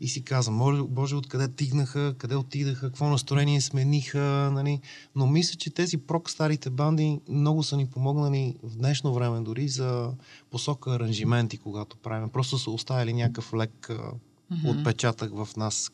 [0.00, 4.18] и си казвам, може, Боже, откъде тигнаха, къде отидаха, какво настроение смениха,
[4.54, 4.80] нали.
[5.16, 9.68] Но мисля, че тези прок старите банди много са ни помогнали в днешно време дори
[9.68, 10.10] за
[10.50, 12.28] посока аранжименти, когато правим.
[12.28, 13.96] Просто са оставили някакъв лек а,
[14.66, 15.90] отпечатък в нас.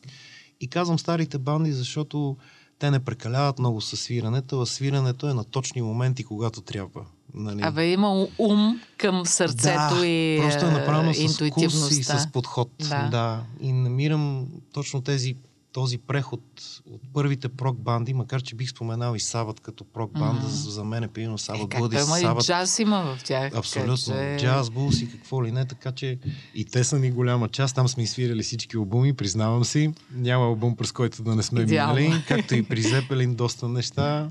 [0.65, 2.37] И казвам старите банди, защото
[2.79, 7.05] те не прекаляват много със свирането, а свирането е на точни моменти, когато трябва.
[7.33, 7.61] Нали?
[7.63, 12.15] Абе, има ум към сърцето да, и просто е направено с вкус интуитивността.
[12.15, 12.71] и с подход.
[12.79, 13.07] Да.
[13.11, 13.43] Да.
[13.61, 15.35] И намирам точно тези,
[15.75, 16.41] този преход
[16.85, 20.47] от първите прок банди, макар че бих споменал и Сабът като прок банда, Мгм.
[20.47, 22.45] за мен е примерно Е, Сабът както Бъди има и Сабът.
[22.45, 23.53] джаз има в тях.
[23.55, 23.97] Абсолютно.
[23.97, 26.19] че- Джаз, булс и какво ли не, така че
[26.55, 27.75] и те са ни голяма част.
[27.75, 29.93] Там сме изсвирили всички албуми, признавам си.
[30.11, 31.95] Няма албум, през който да не сме Идеално.
[31.95, 34.29] минали, както и при Зепелин, доста неща.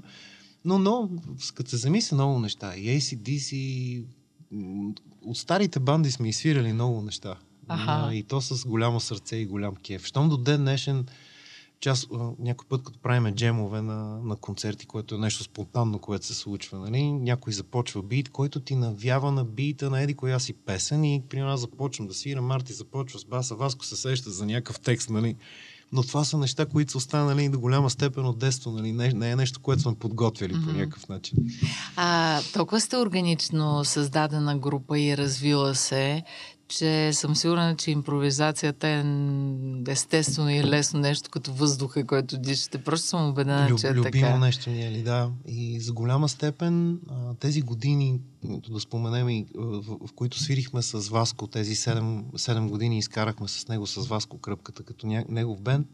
[0.64, 1.08] Но, но,
[1.54, 4.02] като се замисля много неща, и ACDC,
[5.22, 7.34] от старите банди сме изсвирали много неща.
[7.68, 8.14] Аха.
[8.14, 10.04] И то с голямо сърце и голям кеф.
[10.06, 11.06] Щом до ден днешен,
[11.84, 16.26] част, а, някой път, като правиме джемове на, на концерти, което е нещо спонтанно, което
[16.26, 17.12] се случва, нали?
[17.12, 21.40] някой започва бит, който ти навява на бита на еди коя си песен и при
[21.40, 25.36] нас започвам да свирам, Марти започва с баса, Васко се сеща за някакъв текст, нали?
[25.92, 28.92] Но това са неща, които са останали до голяма степен от детство, нали?
[28.92, 30.76] Не, не е нещо, което сме подготвили по Мгм.
[30.76, 31.38] някакъв начин.
[31.96, 36.22] А, толкова сте органично създадена група и развила се,
[36.78, 39.04] че съм сигурна, че импровизацията е
[39.88, 42.78] естествено и лесно нещо като въздуха, който дишате.
[42.78, 44.38] Просто съм убедена, Люб, че е любимо така.
[44.38, 45.30] нещо ни е ли, да.
[45.46, 46.98] И за голяма степен
[47.40, 48.20] тези години,
[48.70, 53.68] да споменем и в, в които свирихме с Васко, тези 7, 7 години изкарахме с
[53.68, 55.86] него, с Васко Кръпката, като ня, негов бенд,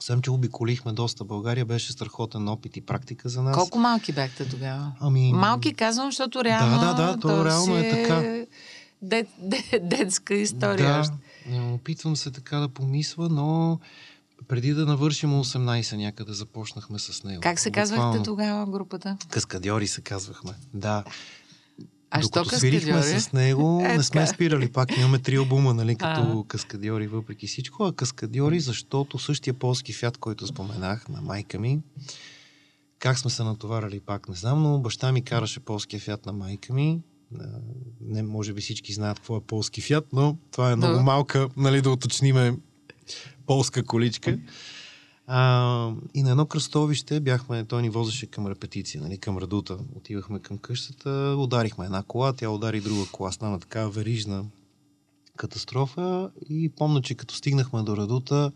[0.00, 1.24] Съм, че обиколихме доста.
[1.24, 3.56] България беше страхотен опит и практика за нас.
[3.56, 4.92] Колко малки бяхте тогава?
[5.00, 5.32] Ами...
[5.32, 6.80] Малки казвам, защото реално...
[6.80, 8.46] Да, да, да, то реално е така.
[9.02, 11.02] Дет, дет, детска история.
[11.48, 13.78] Да, опитвам се така да помисля, но
[14.48, 17.40] преди да навършим 18 някъде започнахме с него.
[17.40, 17.90] Как се Буквално.
[17.90, 19.16] казвахте тогава групата?
[19.30, 21.04] Каскадьори се казвахме, да.
[22.10, 23.20] А Докато що свирихме каскадьори?
[23.20, 24.72] с него, Е, не сме спирали.
[24.72, 26.48] Пак имаме три албума, нали, като А.
[26.48, 27.84] каскадьори, въпреки всичко.
[27.84, 31.80] А каскадьори, защото същия полски фят, който споменах на майка ми,
[32.98, 36.72] как сме се натоварали пак, не знам, но баща ми караше полския фят на майка
[36.72, 37.00] ми.
[38.00, 41.82] Не, може би всички знаят какво е полски фят, но това е много малка, нали,
[41.82, 42.56] да уточниме
[43.46, 44.38] полска количка.
[45.26, 49.78] А, и на едно кръстовище бяхме, той ни возеше към репетиция, нали, към Радута.
[49.96, 54.44] Отивахме към къщата, ударихме една кола, тя удари друга кола, стана такава верижна
[55.36, 58.52] катастрофа и помня, че като стигнахме до Радута,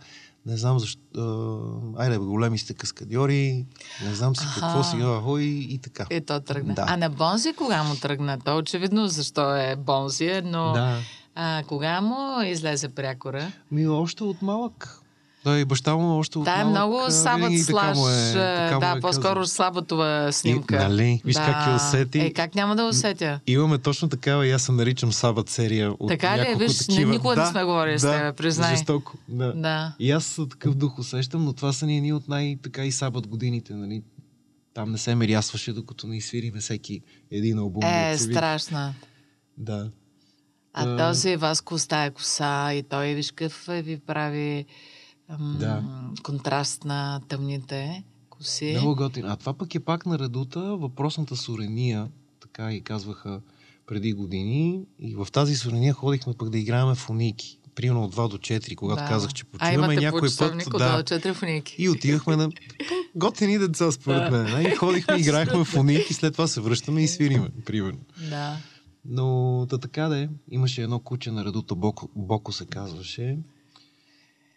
[0.46, 3.66] не знам защо, а, айде бе, големи сте каскадьори,
[4.04, 4.84] не знам си какво Аха.
[4.84, 6.06] сега, хой и така.
[6.10, 6.74] И то тръгна.
[6.74, 6.84] Да.
[6.88, 8.38] А на Бонзи кога му тръгна?
[8.38, 10.98] То очевидно защо е Бонзи, но Да,
[11.34, 13.52] а, кога му излезе прякора?
[13.70, 14.99] ми още от малък.
[15.44, 16.70] Да, и баща му още от Да, е малък.
[16.70, 16.92] много
[17.94, 19.46] му е- така му да, е по-скоро казал.
[19.46, 20.74] слаботова снимка.
[20.74, 21.20] И, нали?
[21.24, 21.44] Виж да.
[21.44, 22.18] как я усети.
[22.18, 23.40] Е, как няма да усетя?
[23.46, 26.40] Имаме точно такава и аз се наричам Сабът серия от Така ли?
[26.40, 27.10] няколко Виж, такива.
[27.10, 28.70] никога не сме говорили с тебе, признай.
[28.70, 29.52] Жестоко, да.
[29.52, 29.92] Да.
[29.98, 33.74] И аз такъв дух усещам, но това са ни едни от най-така и Сабът годините,
[33.74, 34.02] нали?
[34.74, 37.00] Там не се мирясваше, докато не изсвириме всеки
[37.30, 37.82] един албум.
[37.84, 38.94] Е, страшна.
[39.58, 39.90] Да.
[40.74, 40.96] А А.
[40.98, 44.64] този Васко с тая коса и той, виж какъв е, ви прави
[45.38, 45.82] Да.
[46.22, 48.72] контраст на тъмните коси.
[48.76, 49.24] Много готин.
[49.26, 52.08] А това пък е пак на редута въпросната сурения,
[52.40, 53.40] така и казваха
[53.86, 54.80] преди години.
[54.98, 57.56] И в тази сурения ходихме пък да играеме в уники.
[57.74, 59.08] Примерно от 2 до 4, когато Да.
[59.08, 60.70] казах, че почиваме някой път.
[60.78, 61.74] Да, четири фуники.
[61.78, 62.50] И отивахме на
[63.16, 64.66] готини деца, според мен.
[64.66, 67.98] И ходихме, играехме в уник и след това се връщаме и свириме, примерно.
[68.30, 68.56] Да.
[69.04, 70.28] Но та така да е.
[70.50, 73.38] Имаше едно куче на редута, Боко, Боко се казваше.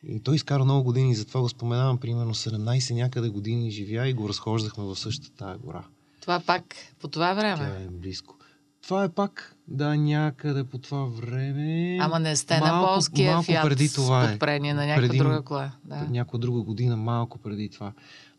[0.06, 4.30] И той изкара много години, затова го споменавам, примерно 17 някъде години живя и го
[4.30, 5.84] разхождахме в същата тая гора.
[6.22, 6.64] Това пак
[7.00, 7.58] по това време.
[7.58, 8.36] Тя е близко.
[8.82, 11.98] Това е пак, да, някъде по това време.
[12.02, 14.30] Ама не сте на малко- полския малко фиат преди това е.
[14.30, 15.72] подпрение на някаква Преди- друга кола.
[15.86, 15.96] Да.
[16.02, 17.92] някоя друга година, малко преди това.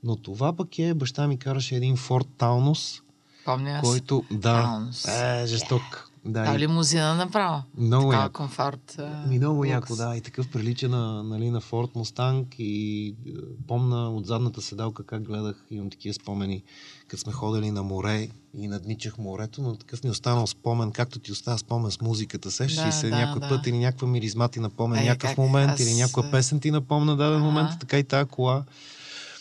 [0.03, 3.03] Но това пък е, баща ми караше един Форд Таунус,
[3.44, 3.81] Помня аз.
[3.83, 5.09] който, да, Таунус.
[5.09, 6.11] е, жесток.
[6.27, 7.63] Да, Да, и лимузина направо.
[7.79, 8.33] много Такава яко.
[8.35, 9.01] комфорт.
[9.29, 9.69] Ми много лукс.
[9.69, 10.17] яко, да.
[10.17, 13.31] И такъв прилича на, нали, на Форд Мустанг и е,
[13.69, 16.63] помна от задната седалка как гледах, имам такива спомени,
[17.09, 21.19] като сме ходили на море и надничах морето, но такъв ми е останал спомен, както
[21.19, 22.51] ти остава спомен с музиката.
[22.51, 23.49] Сещаш Да, ли се да, някой да.
[23.49, 26.71] път или някаква миризма ти напомня Е, някакъв как момент аз, или е, песен ти
[26.71, 27.45] напомня даден Ага.
[27.45, 28.65] момент, така и тази кола.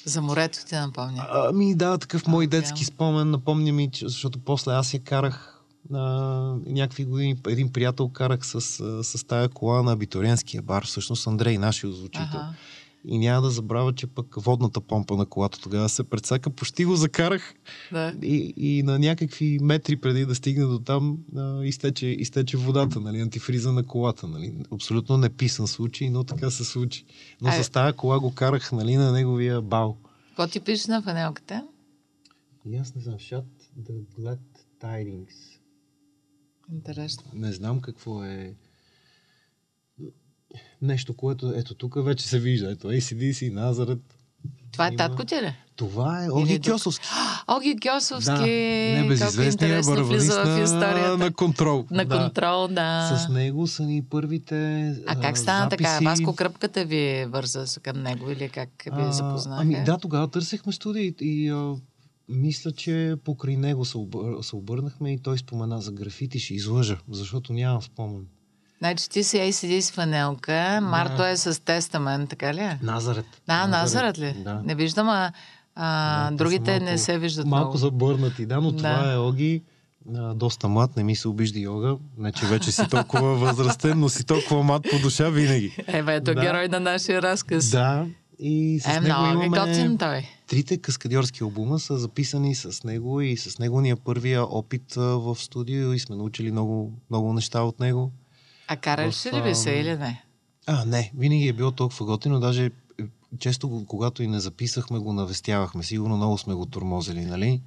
[0.05, 1.27] За морето ти напомня.
[1.31, 5.52] Ами да, такъв мой детски спомен, напомня ми, защото после аз я карах
[5.89, 11.27] на някакви години, един приятел карах с, а, с тая кола на абитуриентския бар, всъщност
[11.27, 12.39] Андрей, нашия озвучител.
[12.39, 12.53] Аха.
[13.05, 16.95] И няма да забравя, че пък водната помпа на колата тогава се прецака, почти го
[16.95, 17.53] закарах
[17.91, 18.13] Да.
[18.23, 23.19] и, и на някакви метри преди да стигне до там а, изтече, изтече водата, нали,
[23.19, 24.27] антифриза на колата.
[24.27, 24.53] Нали.
[24.73, 27.05] Абсолютно неписан случай, но така се случи.
[27.41, 27.63] Но Ай.
[27.63, 29.97] с тая кола го карах нали, на неговия бал.
[30.27, 31.67] Какво ти пише на фанелката?
[32.65, 33.43] И аз не знам, shot
[33.81, 34.39] the glad
[34.83, 35.59] tidings.
[36.69, 37.23] Интересно.
[37.33, 38.53] Не знам какво е
[40.81, 42.71] нещо, което ето тук вече се вижда.
[42.71, 43.99] Ето ACDC, Назарет.
[44.71, 45.55] Това е Има- татко ти ли?
[45.75, 46.59] Това е Оги?
[46.61, 47.05] Кьосовски.
[47.47, 48.25] Оги Гьосовски.
[48.25, 48.49] Да, колко
[49.01, 51.09] небезизвестния интересно влиза в барабанист историята.
[51.09, 51.85] на, на контрол.
[51.91, 52.17] На да.
[52.17, 53.17] контрол, да.
[53.17, 54.55] С него са ни първите
[55.07, 55.83] А как стана записи.
[55.89, 55.99] така?
[56.01, 59.61] Васко Кръпката ви върза с- към него или как ви запознаха?
[59.61, 61.75] Ами да, тогава търсехме студия и, и а,
[62.33, 64.41] мисля, че покрай него се, обър...
[64.41, 66.39] се обърнахме и той спомена за графити.
[66.39, 68.25] Ще излъжа, защото нямам спомен.
[68.79, 72.59] Значи ти си ACD фанелка, Марто е с тестамент, така ли?
[72.59, 72.79] е?
[72.81, 73.25] Назарет.
[73.47, 74.33] Да, Назарът ли?
[74.33, 74.53] Да.
[74.55, 75.31] Не виждам, а,
[75.75, 77.77] а Да, другите малко- не се виждат Малко много.
[77.77, 78.77] забърнати, да, но Да.
[78.77, 79.61] това е Оги.
[80.15, 81.95] А, доста млад, не ми се обижда йога.
[82.17, 85.75] Не, че вече си толкова възрастен, но си толкова млад по душа винаги.
[85.87, 86.41] Е, бе, ето Да.
[86.41, 87.69] герой на нашия разказ.
[87.69, 88.05] Да,
[88.45, 89.59] и с Е, него много имаме...
[89.59, 90.27] готин той.
[90.47, 95.35] Трите каскадьорски албума са записани с него и с него ни е първия опит в
[95.35, 98.11] студио и сме научили много, много неща от него.
[98.67, 100.23] А караш ли би се или не?
[100.67, 102.71] А, не, винаги е било толкова готино, даже е,
[103.39, 105.83] често, когато и не записахме, го навестявахме.
[105.83, 107.61] Сигурно много сме го тормозили, нали?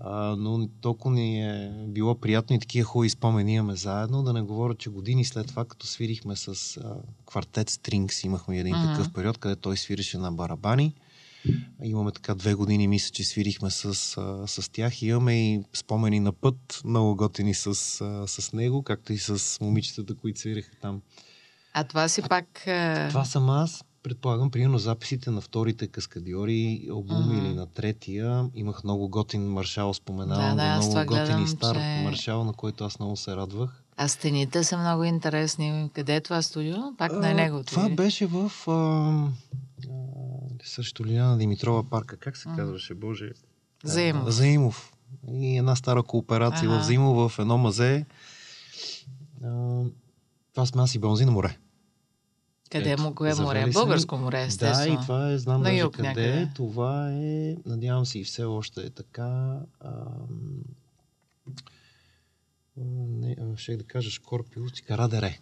[0.00, 4.22] А, но толкова ни е било приятно и такива хубави спомени имаме заедно.
[4.22, 6.94] Да не говоря, че години след това, като свирихме с а,
[7.26, 8.86] квартет Strings, имахме един Мгм.
[8.92, 10.94] такъв период, където той свиреше на барабани.
[11.82, 13.84] Имаме така две години, мисля, че свирихме с,
[14.16, 15.02] а, с тях.
[15.02, 17.72] Имаме и спомени на път, много готини с, а,
[18.28, 21.00] с него, както и с момичетата, които свиреха там.
[21.74, 22.66] А това си пак...
[22.66, 23.84] а, Това съм аз.
[24.04, 27.36] Предполагам, примерно записите на вторите каскадиори, албум Мгм.
[27.36, 28.50] или на третия.
[28.54, 32.44] Имах много готин маршал, споменавам Да, да, го, много готин гледам, и стар че- маршал,
[32.44, 33.82] на който аз много се радвах.
[33.96, 35.90] А стените са много интересни.
[35.94, 36.76] Къде е това студио?
[36.98, 37.62] Пак на него.
[37.62, 39.28] Това беше в а, а,
[40.64, 42.16] срещу Лиляна Димитрова парка.
[42.16, 43.30] Как се казваше, Боже?
[43.84, 44.30] А, Заимов.
[44.30, 44.92] Заимов.
[45.30, 46.80] И една стара кооперация Ага.
[46.80, 48.06] в Заимов, в едно мазе.
[49.44, 49.80] А,
[50.52, 51.58] това сме аз и Бонзи на море.
[52.70, 53.66] Къде Ето, му, кое море?
[53.66, 54.94] Българско море, Да, естествено.
[54.94, 56.28] и това е, знам На даже юг къде някъде.
[56.32, 56.48] е.
[56.54, 59.58] Това е, надявам се и все още е така.
[59.84, 60.28] Ам,
[63.08, 65.38] не, ще да кажа Шкорпиус, Карадере.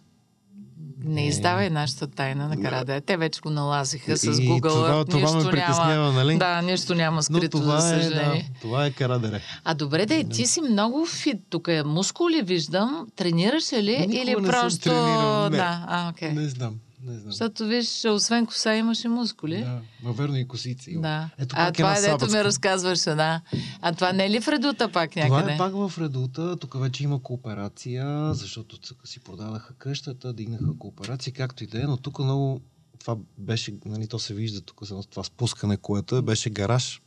[0.97, 3.01] Не издавай нашата тайна на Караде.
[3.01, 4.61] Те вече го налазиха с И Google.
[4.61, 6.13] това, това нищо ме притеснява, няма.
[6.13, 6.37] нали?
[6.37, 8.51] Да, нищо няма Но скрито, това за е, да, съжаление.
[8.61, 9.41] това е Карадере.
[9.63, 11.37] А добре да ти си много фит.
[11.49, 13.07] Тук е мускули виждам.
[13.15, 14.79] Тренираш ли Никога или не съм просто...
[14.81, 15.57] тренирал, не.
[15.57, 16.31] Да, а, окей.
[16.31, 17.31] Не знам, не знам.
[17.31, 19.59] Защото виж, освен коса имаш и мускули.
[19.59, 20.91] Да, ма верно и косици.
[20.91, 21.01] има.
[21.01, 21.29] Да.
[21.37, 22.43] Ето а пак това е дето ми сабъцка.
[22.43, 23.41] разказваше, да.
[23.81, 25.41] А това не е ли в редута пак някъде?
[25.41, 26.57] Това е пак в Редута.
[26.57, 31.97] Тук вече има кооперация, защото си продадаха къщата, дигнаха кооперация, както и да е, но
[31.97, 32.61] тук много
[32.99, 37.01] това беше, нали, то се вижда тук това спускане, което е, беше гараж.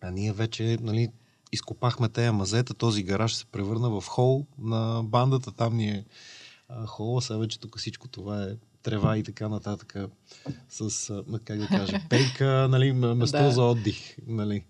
[0.00, 1.08] А ние вече, нали,
[1.52, 6.04] изкопахме тези мазета, този гараж се превърна в хол на бандата, там ни е
[6.68, 8.56] а, хола, сега вече тук всичко това е
[8.86, 9.96] трева и така нататък,
[10.68, 11.12] с,
[11.44, 13.50] как да кажа, пейка, нали, место Да.
[13.50, 14.64] за отдих, нали.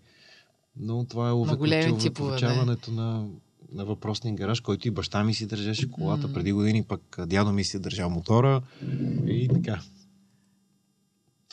[0.76, 3.28] Но това е увековечаването на,
[3.72, 7.64] на въпросния гараж, който и баща ми си държеше колата преди години, пък дядо ми
[7.64, 8.62] си държал мотора
[9.26, 9.80] и така.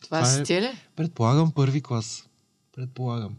[0.01, 0.71] Това, това си е- ли?
[0.95, 2.29] Предполагам първи клас.
[2.75, 3.35] Предполагам.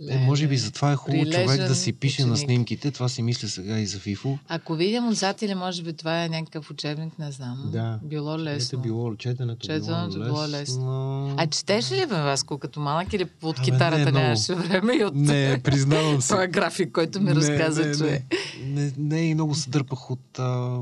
[0.00, 0.18] Е, Леле.
[0.18, 2.46] може би затова е хубаво човек да си пише на ученик.
[2.46, 2.90] снимките.
[2.90, 4.38] Това си мисля сега и за Фифо.
[4.48, 7.70] Ако видим отзад или може би това е някакъв учебник, не знам.
[7.72, 8.00] Да.
[8.04, 8.76] Било лесно.
[8.76, 10.50] Ето било, четенето, Четенето било, било лесно.
[10.50, 11.34] лесно.
[11.38, 14.18] А четеш ли бе, Васко, като малък или от Абе, не, китарата много.
[14.18, 16.28] нямаше време и от Не, признавам се.
[16.34, 18.04] този график, който ми разказа, не, че...
[18.04, 18.22] не,
[18.66, 20.78] не, не, и много се дърпах от а,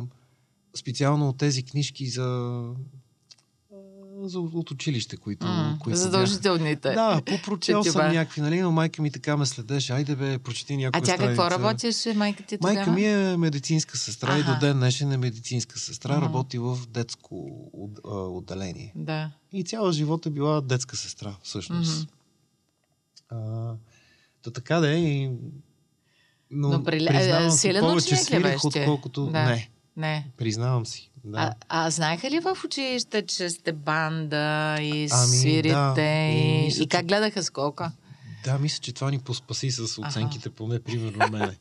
[0.75, 2.61] специално от тези книжки за,
[4.23, 6.91] за от училище, които, М, които Задължителните.
[6.91, 9.93] Да, попрочел съм някакви, нали, но майка ми така ме следеше.
[9.93, 11.51] Айде бе, прочети А някоя тя какво страница.
[11.53, 12.75] работеше, майка ти тогава?
[12.75, 14.55] Майка ми е медицинска сестра и Аха.
[14.55, 16.13] до ден днешен е медицинска сестра.
[16.13, 16.25] Мгм.
[16.25, 18.93] Работи в детско от- а, отделение.
[18.97, 19.31] Да.
[19.53, 22.09] И цяла живот е била детска сестра, всъщност.
[23.31, 23.43] Мгм.
[23.43, 23.75] А,
[24.43, 24.97] то така да е.
[24.97, 25.31] И...
[26.51, 29.27] Но, Но при- признавам силен повече свирих, отколкото...
[29.27, 29.45] Да.
[29.45, 30.27] Не, Не.
[30.37, 31.11] признавам си.
[31.25, 31.55] Да.
[31.69, 35.69] А, а знаеха ли в училище, че сте банда и Ами, свирите?
[35.75, 35.95] да.
[36.33, 37.93] И мисля, и как гледаха скока?
[38.45, 41.57] Да, мисля, че това ни поспаси с оценките, поне примерно мене.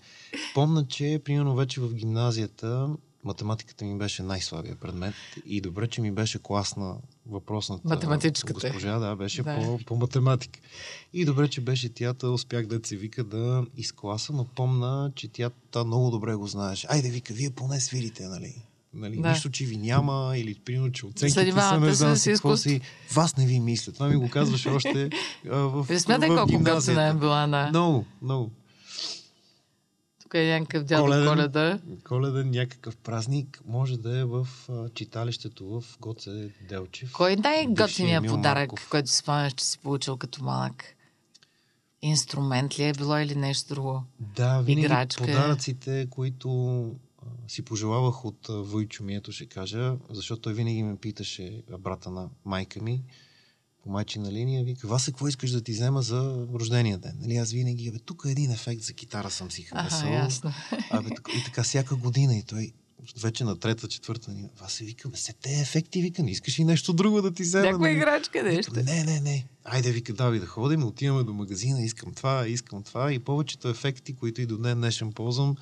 [0.53, 2.89] Помня, че примерно вече в гимназията
[3.23, 5.13] математиката ми беше най-слабия предмет
[5.45, 8.53] и добре, че ми беше класна въпросната Математичката.
[8.53, 9.55] госпожа, да, беше Да.
[9.55, 10.59] По, по математика.
[11.13, 15.49] И добре, че беше тята, успях да се вика да изкласа, но помна, че тя
[15.71, 16.85] та много добре го знаеш.
[16.89, 18.55] Айде, вика, вие поне свирите, нали?
[18.93, 19.29] Нали, Да.
[19.29, 22.57] Нищо, че ви няма или примерно, че оценките са Занимавате не се знам си какво
[22.57, 22.81] си.
[23.13, 23.93] Вас не ви мисля.
[23.93, 25.09] Това ми го казваше още
[25.51, 27.01] а, в, Ви смятай в колко гимназията.
[27.01, 27.69] е била, да.
[27.69, 28.51] Много, много.
[30.31, 31.27] Тук е някакъв дядо Коледен.
[31.27, 31.79] Коледа.
[32.03, 37.11] Коледен някакъв празник може да е в а, читалището в Гоце Делчев.
[37.13, 38.89] Кой най-готиният подарък, Марков.
[38.89, 40.83] който спомняш, че си получил като малък?
[42.01, 44.03] Инструмент ли е било или нещо друго?
[44.19, 45.23] Да, винаги Играчка.
[45.23, 46.85] подаръците, които
[47.47, 52.29] си пожелавах от Войчо ми, ето ще кажа, защото той винаги ме питаше, брата на
[52.45, 53.01] майка ми,
[53.83, 57.17] по майчина линия, вика, Васе, какво искаш да ти взема за рождения ден?
[57.21, 59.99] Нали, аз винаги, бе, тук е един ефект за китара съм си харесал.
[59.99, 60.53] Аха, ясно.
[60.89, 62.71] Абе, така, и така всяка година и той
[63.21, 66.63] вече на трета, четвърта ни, се вика, бе, се те ефекти, вика, не искаш и
[66.63, 67.63] нещо друго да ти взема.
[67.63, 67.97] Някаква нали?
[67.97, 68.73] играчка, нещо.
[68.83, 69.45] Не, не, не.
[69.63, 74.13] Айде, вика, давай да ходим, отиваме до магазина, искам това, искам това и повечето ефекти,
[74.13, 75.55] които и до ден днешен ползвам,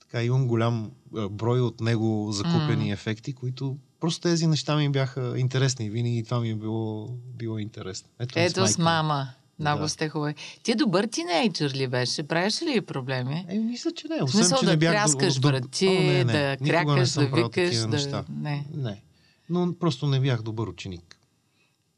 [0.00, 0.90] така имам голям
[1.30, 2.92] брой от него закупени М.
[2.92, 7.58] ефекти, които просто тези неща ми бяха интересни и винаги това ми е било, било
[7.58, 8.08] интересно.
[8.34, 8.84] Ето с майка ми.
[8.84, 9.28] мама.
[9.58, 9.88] Много Да.
[9.88, 10.34] сте хубави.
[10.62, 12.22] Ти добър тинейджър ли беше?
[12.22, 13.46] Правиш ли проблеми?
[13.48, 14.22] Е, мисля, че не.
[14.22, 16.24] Освен, че да не бях тряскаш до, О, не, не.
[16.24, 18.24] да Никога крякаш, да викаш, да...
[18.28, 18.64] Не.
[18.74, 19.02] Не.
[19.50, 21.16] Но просто не бях добър ученик.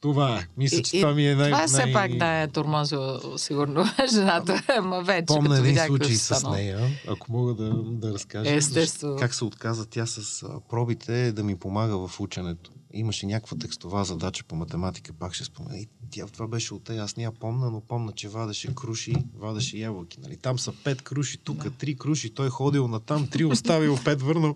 [0.03, 0.47] Това е.
[0.57, 1.51] Мисля, че И- това ми е най...
[1.51, 1.93] Това все най...
[1.93, 7.55] пак да е турмозил сигурно жената, ама вече Помня един случай с нея, ако мога
[7.55, 8.55] да, да разкажа.
[8.55, 9.17] Естествено.
[9.17, 12.71] Как се отказа тя с пробите да ми помага в ученето.
[12.95, 15.79] Имаше някаква текстова задача по математика, пак ще спомена.
[15.79, 17.03] И тя това беше от тея.
[17.03, 20.21] Аз не я помна, но помна, че вадеше круши, вадеше ябълки.
[20.21, 20.37] Нали?
[20.37, 22.35] Там са пет круши, тук три круши.
[22.35, 24.55] Той ходил на там, три оставил, пет върнал.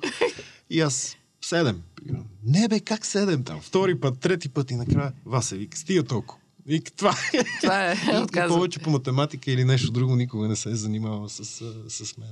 [0.71, 1.17] И аз
[1.49, 1.83] седем.
[2.45, 3.61] Не бе, как седем там?
[3.61, 6.41] Втори път, трети път и накрая Васе вика, стига толкова.
[6.67, 7.45] Вика, това е.
[7.61, 8.55] Това е отказа.
[8.55, 11.45] повече по математика или нещо друго никога не се е занимавал с,
[11.89, 12.29] с мен.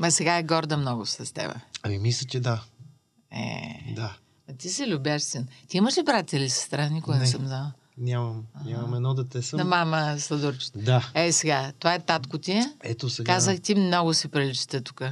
[0.00, 1.54] Ма сега е горда много с тебе.
[1.82, 2.62] Ами мисля, че да.
[3.32, 4.16] Е, Да.
[4.50, 5.46] а ти си любящ син.
[5.68, 6.88] Ти имаш ли брат или сестра?
[6.88, 7.26] Никога не, Не.
[7.26, 7.72] съм знала.
[7.98, 8.44] Нямам.
[8.64, 9.58] Нямам едно дете съм.
[9.58, 10.78] На мама сладурчета.
[10.78, 11.10] Да.
[11.14, 12.62] Е, сега, това е татко ти.
[12.82, 13.32] Ето сега.
[13.32, 15.02] Казах ти, много си приличате тук.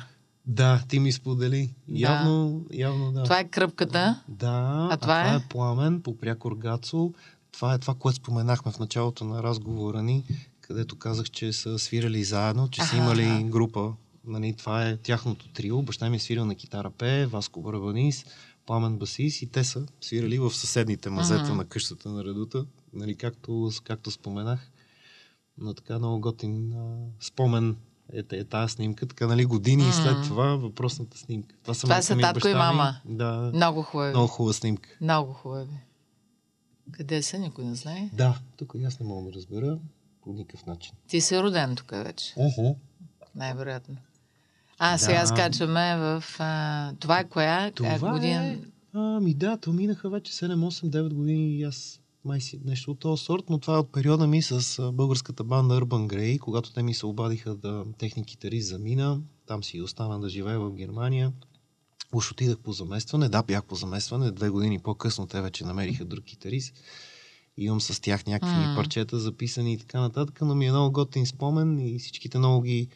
[0.47, 1.75] Да, ти ми сподели.
[1.89, 3.23] Явно, явно да.
[3.23, 4.23] Това е кръпката.
[4.29, 5.37] Да, А това това е?
[5.37, 7.13] е пламен по прякор Гацо.
[7.53, 10.25] Това е това, което споменахме в началото на разговора ни,
[10.61, 13.43] където казах, че са свирали заедно, че са имали аха.
[13.43, 13.93] група.
[14.25, 15.83] Нали, това е тяхното трио.
[15.83, 18.25] Баща ми е свирил на китара пее, Васко Барабанис,
[18.67, 21.57] Пламен Басис и те са свирали в съседните мазета Мгм.
[21.57, 24.71] на къщата на Редута, нали, както, както споменах.
[25.59, 27.77] Но така много готин а, спомен
[28.13, 29.07] е, е тази снимка.
[29.07, 29.93] Така, нали, години Мгм.
[29.93, 31.55] след това въпросната снимка.
[31.63, 32.97] Това Това са татко и мама.
[33.05, 34.11] Да, Много хубави.
[34.11, 34.89] много хубава снимка.
[35.01, 35.77] Много хубави.
[36.93, 37.39] Къде са?
[37.39, 38.11] Никой не знае.
[38.13, 39.79] Да, тук аз не мога да разбера
[40.23, 40.93] по никакъв начин.
[41.09, 42.35] Ти си роден тук вече.
[42.35, 42.75] Uh-huh.
[43.35, 43.97] Най-вероятно.
[44.79, 44.99] А, Да.
[44.99, 46.25] сега скачаме в...
[46.39, 47.71] А, това е коя?
[47.71, 48.45] Това Коя година?
[48.47, 48.59] е...
[48.95, 52.99] Ами да, то минаха вече 7, 8, 9 години и аз май си нещо от
[52.99, 56.83] този сорт, но това е от периода ми с българската банда Urban Grey, когато те
[56.83, 59.21] ми се обадиха да техни китарист замина.
[59.47, 61.33] Там си остана да живея в Германия.
[62.15, 63.29] Уж отидах по заместване.
[63.29, 64.31] Да, бях по заместване.
[64.31, 66.75] Две години по-късно те вече намериха друг китарист.
[67.57, 68.75] Имам с тях някакви М.
[68.77, 72.89] парчета записани и така нататък, но ми е много готин спомен и всичките много ги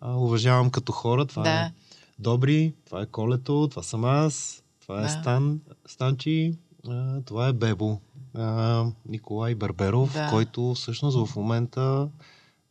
[0.00, 1.26] а, уважавам като хора.
[1.26, 1.50] Това Да.
[1.50, 1.72] е
[2.18, 5.08] Добри, това е Колето, това съм аз, това е Да.
[5.08, 6.54] Стан, Станчи,
[6.88, 8.00] а, това е Бебо.
[8.36, 10.30] А, Николай Барберов, Да.
[10.30, 12.08] който всъщност в момента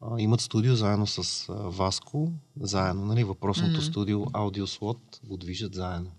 [0.02, 3.82] а, имат студио заедно с а, Васко, заедно, нали, въпросното Мгм.
[3.82, 6.10] студио Аудиослот го движат заедно.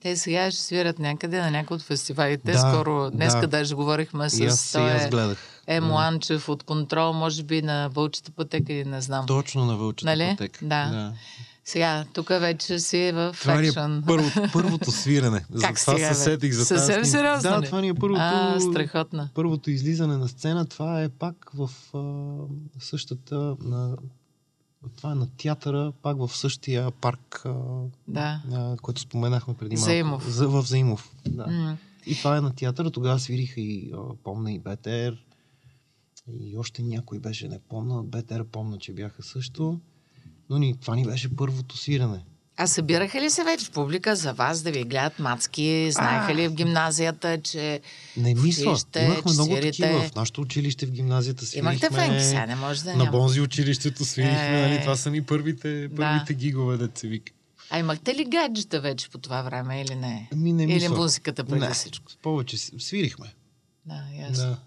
[0.00, 2.52] Те сега ще свират някъде на някои от фестивалите.
[2.52, 3.46] Да, Скоро, днеска да.
[3.46, 5.38] даже говорихме с и аз, и аз той гледах.
[5.66, 9.26] Емо Анчев от контрол, може би на Вълчата пътека или не знам.
[9.26, 10.34] Точно на Вълчата Нали?
[10.38, 10.66] пътека.
[10.66, 11.12] Да.
[11.64, 14.04] Сега, тук вече си в Това ни е екшън.
[14.06, 15.44] първо, първото свирене.
[15.50, 18.20] За Как това сега, се сетих за Съвсем сериозно Да, това ни е първото...
[18.22, 19.28] А, страхотно.
[19.34, 22.00] първото излизане на сцена, това е пак в а,
[22.80, 23.56] същата...
[23.60, 23.96] На,
[24.96, 27.54] това е на театъра, пак в същия парк, а,
[28.08, 28.42] Да.
[28.52, 29.84] а, който споменахме преди малко.
[29.84, 30.30] Заимов.
[30.30, 31.10] За, в Заимов.
[31.28, 31.46] Да.
[31.46, 31.76] М.
[32.06, 32.90] И това е на театъра.
[32.90, 35.12] Тогава свириха и, а, помня, и БТР.
[36.40, 38.02] И още някой беше, не помня.
[38.02, 39.80] БТР помня, че бяха също.
[40.50, 42.20] Но ни, това ни беше първото свирене.
[42.56, 45.92] А събираха ли се вече публика за вас да ви гледат мацки?
[45.92, 47.80] Знаеха ли в гимназията, че
[48.16, 48.62] Не мисля.
[48.62, 49.82] училище, Имахме много свирите.
[49.82, 50.02] такива.
[50.02, 51.70] В нашото училище в гимназията свирихме.
[51.70, 52.24] имахте фенки?
[52.24, 53.10] Сега не може да На няма.
[53.10, 54.62] Бонзи училището свирихме, Е.
[54.62, 54.80] нали?
[54.80, 55.96] Това са ни първите, Да.
[55.96, 57.32] първите гигове, да се вика.
[57.70, 60.28] А имахте ли гаджета вече по това време или не?
[60.32, 60.88] Ами не или мисля.
[60.90, 62.12] музиката преди не, всичко?
[62.22, 63.26] повече свирихме.
[63.86, 64.44] Да, ясно.
[64.44, 64.58] Да.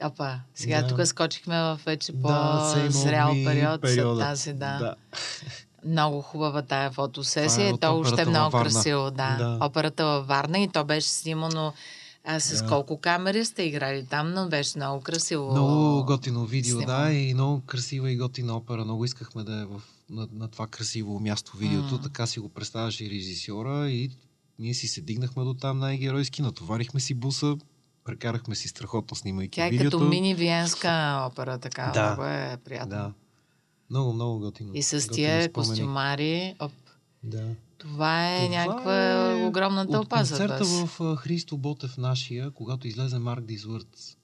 [0.00, 0.88] Опа, сега Да.
[0.88, 4.20] тук скочихме в вече Да, по-зрял me период периода.
[4.20, 4.78] тази, да.
[4.78, 4.94] да.
[5.84, 7.66] Много хубава тая фотосесия.
[7.66, 9.04] Това е то още е много красиво.
[9.04, 9.36] Да.
[9.36, 9.58] Да.
[9.62, 11.72] Операта във Варна и то беше снимано
[12.24, 12.68] а, с Да.
[12.68, 15.50] колко камери сте играли там, но беше много красиво.
[15.50, 16.98] Много готино видео, снимано.
[16.98, 18.84] да, и много красива и готина опера.
[18.84, 19.80] Много искахме да е в,
[20.10, 21.94] на, на това красиво място видеото.
[21.94, 22.00] М.
[22.00, 24.10] Така си го представяше и режисьора и
[24.58, 27.56] ние си се дигнахме до там най-геройски, натоварихме си буса,
[28.08, 29.98] прекарахме си страхотно снимайки Тя е видеото.
[29.98, 31.90] като мини виенска опера, така.
[31.94, 32.06] Да.
[32.06, 32.88] Много е приятно.
[32.90, 33.12] Да.
[33.90, 34.70] Много, много готино.
[34.74, 36.72] И с тия костюмари, оп,
[37.22, 37.44] Да.
[37.78, 43.18] това е Това някаква е огромна тълпа за концерта в Христо Ботев нашия, когато излезе
[43.18, 44.17] Марк като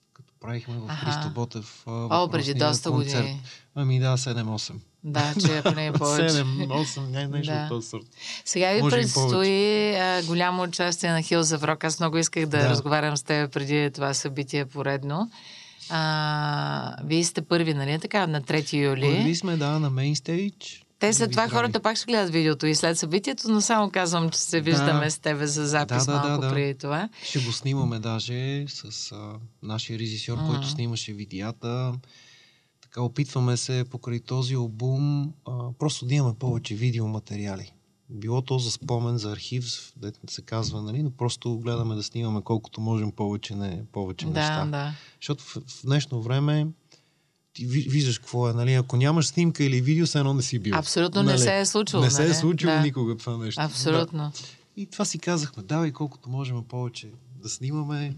[0.45, 0.89] правихме в.
[0.89, 3.23] Христо Ботев О, преди доста концерт.
[3.23, 3.41] години.
[3.75, 4.73] Ами да, 7-8.
[5.05, 6.35] Да, че ако не е повече.
[6.35, 7.63] 7-8, не, нещо Да.
[7.63, 8.05] от този сорт.
[8.45, 11.85] Сега ви Може предстои а, голямо участие на Хил Заврок.
[11.85, 12.69] Аз много исках да, Да.
[12.69, 15.31] разговарям с теб преди това събитие поредно.
[15.91, 19.01] А, вие сте първи, нали така, на 3 юли.
[19.17, 20.84] Първи сме, да, на мейнстейдж.
[20.99, 21.57] Те след това здрави.
[21.57, 25.19] хората пак ще гледат видеото и след събитието, но само казвам, че се виждаме с
[25.19, 26.51] тебе за запис Да, да, да, малко да.
[26.51, 27.09] преди това.
[27.25, 29.33] Ще го снимаме даже с а,
[29.63, 30.47] нашия режисьор, Мгм.
[30.47, 31.93] който снимаше видеята.
[32.81, 37.73] Така опитваме се покрай този албум а, просто да имаме повече видеоматериали.
[38.11, 39.65] Било то за спомен, за архив,
[39.97, 44.31] дето се казва, нали, но просто гледаме да снимаме колкото можем повече, не, повече Да,
[44.33, 44.65] неща.
[44.65, 44.93] да.
[45.21, 46.67] Защото в, в днешно време
[47.55, 48.73] ти ви- виждаш какво е, нали?
[48.75, 50.77] Ако нямаш снимка или видео, все едно не си бил.
[50.77, 51.39] Абсолютно не Нали?
[51.39, 52.03] се е случило.
[52.03, 52.31] Не се нали?
[52.31, 52.81] е случило да.
[52.81, 53.61] никога това нещо.
[53.61, 54.19] Абсолютно.
[54.19, 54.33] Да.
[54.77, 57.09] И това си казахме, давай колкото можем повече
[57.43, 58.15] да снимаме,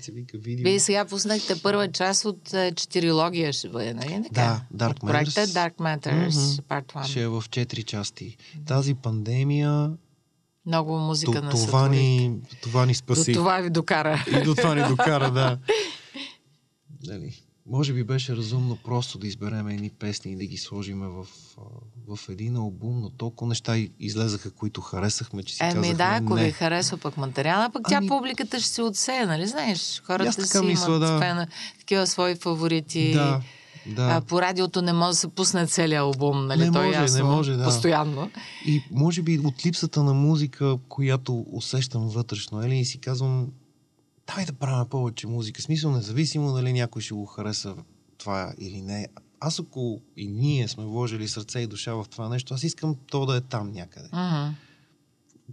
[0.00, 0.64] се вика видео.
[0.64, 4.22] Вие сега пуснахте първа част от е, четирилогия ще бъде, нали?
[4.32, 5.46] Да, Dark от проекта Matters.
[5.46, 6.62] Dark Matters, Мгм.
[6.68, 7.06] Part 1.
[7.06, 8.36] Ще е в четири части.
[8.66, 9.90] Тази пандемия,
[10.66, 12.32] Много музика то, на това, ни,
[12.62, 13.32] това ни До спаси.
[13.32, 14.24] това ви докара.
[14.40, 15.58] И до това ни докара, да.
[17.02, 21.26] Дали, може би беше разумно просто да изберем едни песни и да ги сложиме в,
[22.08, 26.34] в един албум, но толкова неща излезаха, които харесахме, че си Еми казахме да, ако
[26.34, 26.44] не.
[26.44, 30.02] ви харесва пък материала, пък тя Ами- публиката ще се отсее, нали знаеш?
[30.04, 31.18] Хората си мисля, имат да.
[31.18, 31.46] фена,
[31.78, 33.12] такива свои фаворити.
[33.12, 33.40] Да,
[33.86, 34.02] да.
[34.02, 36.64] А, по радиото не може да се пусне целият албум, нали?
[36.64, 37.64] Не То е може, не ясно, може, да.
[37.64, 38.30] Постоянно.
[38.66, 43.46] И може би от липсата на музика, която усещам вътрешно, ели, и си казвам,
[44.28, 45.62] давай да правим повече музика.
[45.62, 47.74] Смисъл, независимо дали някой ще го хареса
[48.18, 49.06] това или не.
[49.40, 53.26] Аз ако и ние сме вложили сърце и душа в това нещо, аз искам то
[53.26, 54.08] да е там някъде.
[54.12, 54.54] Мгм.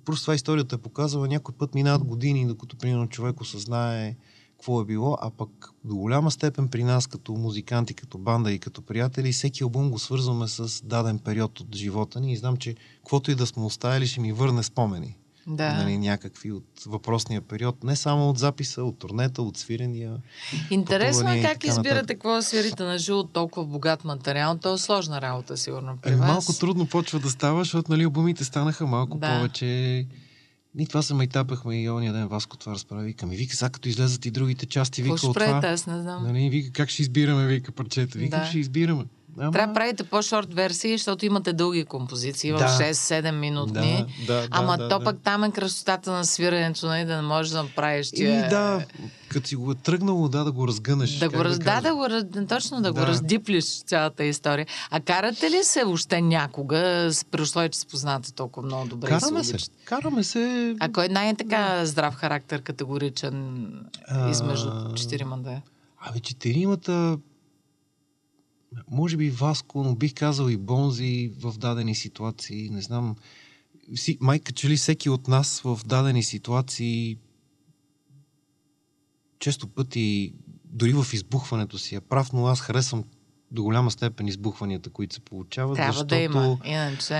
[0.05, 4.15] Просто това историята е показала, някой път минават години, докато примерно човек осъзнае
[4.51, 8.59] какво е било, а пък до голяма степен при нас като музиканти, като банда и
[8.59, 12.75] като приятели, всеки албум го свързваме с даден период от живота ни и знам, че
[12.97, 15.17] каквото и да сме оставили, ще ми върне спомени.
[15.47, 15.73] Да.
[15.73, 17.83] Нали, някакви от въпросния период.
[17.83, 20.17] Не само от записа, от турнета, от свирения.
[20.69, 24.57] Интересно е и как избирате какво свирите на живо толкова богат материал.
[24.57, 25.97] То е сложна работа, сигурно.
[26.01, 26.27] При Е, вас.
[26.27, 29.27] малко трудно почва да става, защото нали, албумите станаха малко Да.
[29.29, 30.05] повече.
[30.77, 33.05] И това се майтапахме и ония ден Васко това разправи.
[33.05, 35.61] Вика ми, вика, сега като излезат и другите части, вика от това.
[35.63, 36.23] Аз не знам.
[36.23, 38.17] Нали, вика, как ще избираме, вика парчета.
[38.17, 38.45] Вика, Да.
[38.45, 39.05] ще избираме.
[39.39, 39.51] Ама...
[39.51, 42.67] Трябва да правите по-шорт версии, защото имате дълги композиции в Да.
[42.67, 44.05] 6-7 минутни.
[44.27, 47.21] Да, да, Ама да, то да, пък там е красотата на свирането, нали, да не
[47.21, 48.49] можеш да направиш И тия...
[48.49, 48.85] да,
[49.29, 51.11] като си го е тръгнало, да, да го разгънеш.
[51.11, 51.59] Да го раз...
[51.59, 52.07] да, да го
[52.47, 53.07] точно да, го Да.
[53.07, 54.67] раздиплиш цялата история.
[54.91, 59.07] А карате ли се въобще някога, при условие, че се познавате толкова много добре?
[59.07, 59.59] и Караме се.
[59.59, 59.69] се.
[59.85, 60.75] Караме се.
[60.79, 63.67] А кой най-така здрав характер, категоричен
[64.07, 65.61] А, измежду четирима да е?
[65.99, 67.17] Абе, четиримата...
[68.91, 72.69] Може би Васко, но бих казал и Бонзи в дадени ситуации.
[72.69, 73.15] Не знам.
[74.19, 77.17] Майка, че ли всеки от нас в дадени ситуации
[79.39, 80.33] често пъти
[80.65, 83.03] дори в избухването си е прав, но аз харесвам
[83.51, 85.75] до голяма степен избухванията, които се получават.
[85.75, 86.07] Трябва защото...
[86.07, 86.57] да има.
[86.65, 87.13] Иначе...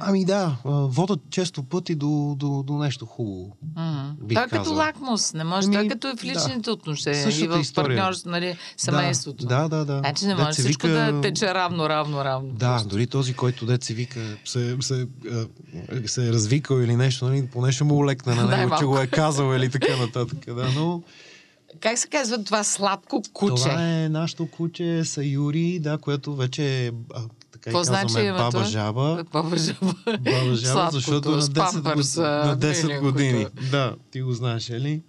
[0.00, 3.56] Ами да, водят често пъти до, до, до нещо хубаво.
[4.22, 4.76] Бих Той е като казал.
[4.76, 5.32] лакмус.
[5.34, 5.66] Не може.
[5.66, 6.22] Ами, Той е като и в да.
[6.24, 7.22] личните отношения.
[7.22, 9.46] Същата и в партньорството, нали, семейството.
[9.46, 9.98] Да, да, да.
[9.98, 12.52] Значи не може се всичко вика- да тече равно, равно, равно.
[12.52, 12.88] Да, Просто.
[12.88, 15.46] дори този, който дет се вика, се, се, а,
[16.08, 19.06] се е развикал или нещо, нали, поне ще му лекне на него, че го е
[19.06, 20.54] казал или така нататък.
[20.54, 21.02] Да, но
[21.80, 23.62] Как се казва това сладко куче?
[23.62, 26.90] това е нашето куче Саюри, да, което вече е,
[27.52, 29.24] така Какво значи казваме, баба жаба.
[29.32, 29.94] Баба жаба.
[30.04, 33.12] Баба жаба, Сладкото, защото на с 10, памперс, на 10 миленькото.
[33.12, 33.46] години.
[33.70, 35.02] Да, ти го знаеш, ели?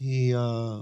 [0.00, 0.78] И а...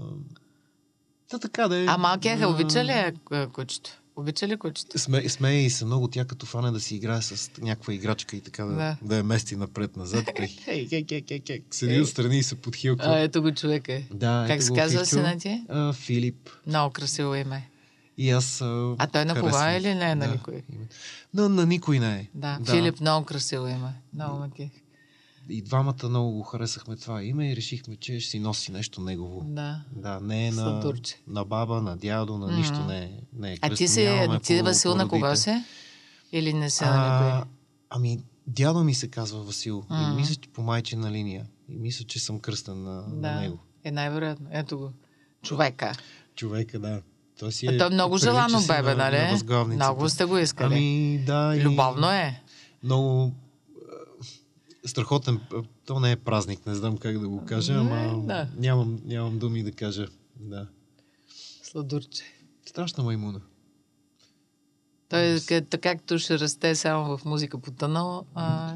[1.29, 1.85] Та така да е.
[1.87, 3.13] А малкият е А, обича ли е
[3.53, 3.89] кучето?
[4.15, 4.99] Обича ли кучето?
[4.99, 8.41] Сме, смее и се много тя като фане да си играе с някаква играчка и
[8.41, 8.97] така да, Да.
[9.01, 9.17] да.
[9.17, 10.25] я мести напред-назад.
[10.37, 10.47] Хей,
[10.87, 11.61] хей, хей, хей, хей.
[11.71, 13.05] Седи отстрани и се подхилква.
[13.07, 14.07] А, ето го човек е.
[14.13, 15.63] да, как се казва сина ти?
[15.69, 16.49] А, Филип.
[16.67, 17.69] Много красиво име.
[18.17, 20.31] И аз а, А той на кога е или не е на Да.
[20.31, 20.63] никой?
[21.33, 22.27] На, на никой не е.
[22.33, 22.59] Да.
[22.65, 23.93] Филип, много красиво име.
[24.13, 24.69] Много ме.
[25.49, 29.41] И двамата много го харесахме това име и решихме, че ще си носи нещо негово.
[29.45, 29.81] Да.
[29.91, 30.93] Да, не е на,
[31.27, 32.55] на баба, на дядо, на Мгм.
[32.55, 33.11] нищо не е.
[33.33, 35.35] Не е А ти си, кръстоняваме ти Васил на родите.
[35.35, 35.63] си?
[36.31, 37.49] Или не си на А, никой?
[37.89, 39.83] ами, дядо ми се казва Васил.
[39.89, 40.09] М.
[40.11, 41.45] И мисля, че по майчина линия.
[41.69, 43.39] И мисля, че съм кръстен на, на Да.
[43.41, 43.59] него.
[43.83, 44.47] Е най-вероятно.
[44.51, 44.91] Ето го.
[45.43, 45.91] Човека.
[46.35, 47.01] Човека, да.
[47.39, 49.43] Той си Е, е, той е много желано бебе, на, нали?
[49.47, 49.65] На.
[49.65, 50.73] Много сте го искали.
[50.73, 51.55] Ами, да.
[51.57, 52.41] И Любовно е.
[52.83, 53.31] Много е,
[54.85, 55.35] страхотен.
[55.35, 55.55] е,
[55.85, 58.47] То не е празник, не знам как да го кажа, Не, ама да.
[58.57, 60.07] нямам, нямам думи да кажа.
[60.35, 60.67] Да.
[61.63, 62.23] Сладурче.
[62.65, 63.41] Страшна маймуна.
[65.09, 68.73] Той, като, както ще расте само в музика по тънъл, а,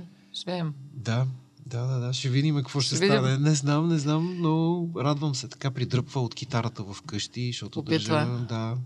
[0.47, 0.73] видим.
[0.93, 1.27] Да,
[1.65, 2.13] да, да, да.
[2.13, 3.17] Ще видим какво ще, Ще видим.
[3.17, 3.37] стане.
[3.37, 5.47] Не знам, не знам, но радвам се.
[5.47, 8.15] Така придръпва от китарата в къщи, защото Опитва.
[8.15, 8.77] държа, да.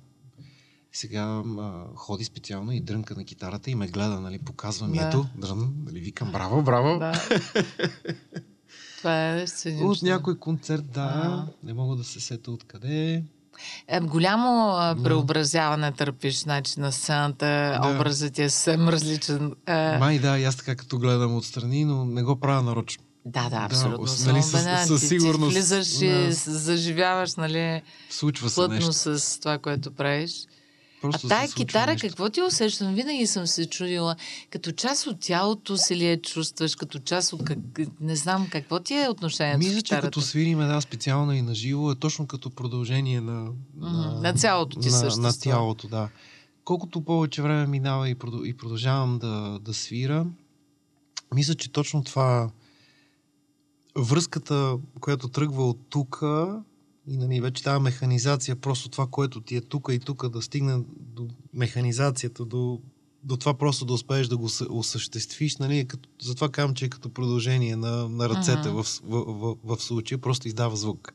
[0.93, 1.21] Сега
[1.59, 5.07] а, ходи специално и дрънка на китарата и ме гледа, нали, показва ми Да.
[5.07, 6.99] ето, дрън, нали, викам браво, браво.
[6.99, 7.11] Да.
[8.97, 9.87] Това е сценично.
[9.87, 11.47] От някой концерт, да, А.
[11.63, 13.23] не мога да се сета откъде.
[13.87, 14.53] Е, голямо
[14.95, 15.03] Да.
[15.03, 17.45] преобразяване търпиш, значи на сцената,
[17.81, 17.89] Да.
[17.89, 19.53] образът ти е съвсем различен.
[19.65, 23.03] А, Май да, и аз така като гледам отстрани, но не го правя нарочно.
[23.25, 24.07] да, да, Да, абсолютно.
[24.07, 26.35] съм нали, със- със Ти- сигурност, Ти влизаш и да.
[26.35, 28.93] с- заживяваш, нали, Случва се плътно нещо.
[28.93, 30.45] с това, което правиш.
[31.03, 32.07] Просто а тая се китара, нещо.
[32.07, 32.93] какво ти усещам?
[32.95, 34.15] Винаги съм се чудила.
[34.49, 36.75] Като част от тялото си ли я чувстваш?
[36.75, 37.45] Като част от...
[37.45, 37.57] Как...
[37.99, 40.07] Не знам, какво ти е отношението с Мисля, че китарата?
[40.07, 44.79] като свириме да, специално и на живо, е точно като продължение на, Мгм, на цялото
[44.79, 45.21] ти на, същество.
[45.21, 46.09] на тялото, да.
[46.65, 50.25] Колкото повече време минава и, продъл- и продължавам да, да свира,
[51.35, 52.49] мисля, че точно това
[53.97, 56.23] връзката, която тръгва от тук
[57.07, 60.83] и нали, вече тази механизация, просто това, което ти е тук и тук, да стигне
[60.99, 62.79] до механизацията, до,
[63.23, 66.85] до това просто да успееш да го съ- осъществиш, нали, е като, затова казвам, че
[66.85, 71.13] е като продължение на, на ръцете в, в, в, в, в случая, просто издава звук.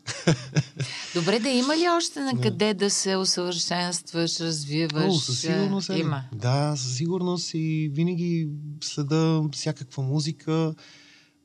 [1.14, 5.04] Добре, да има ли още на къде да се усъвършенстваш, развиваш?
[5.08, 5.98] О, със сигурност е.
[5.98, 6.24] Има.
[6.34, 8.48] Да, със сигурност и винаги
[8.82, 10.74] следа всякаква музика.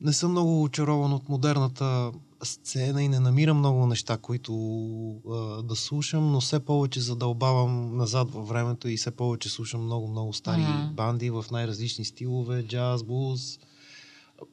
[0.00, 2.12] Не съм много очарован от модерната
[2.44, 4.52] сцена и не намирам много неща, които
[5.30, 10.32] а, да слушам, но все повече задълбавам назад във времето и все повече слушам много-много
[10.32, 10.94] стари Мгм.
[10.94, 13.58] банди в най-различни стилове, джаз, блуз.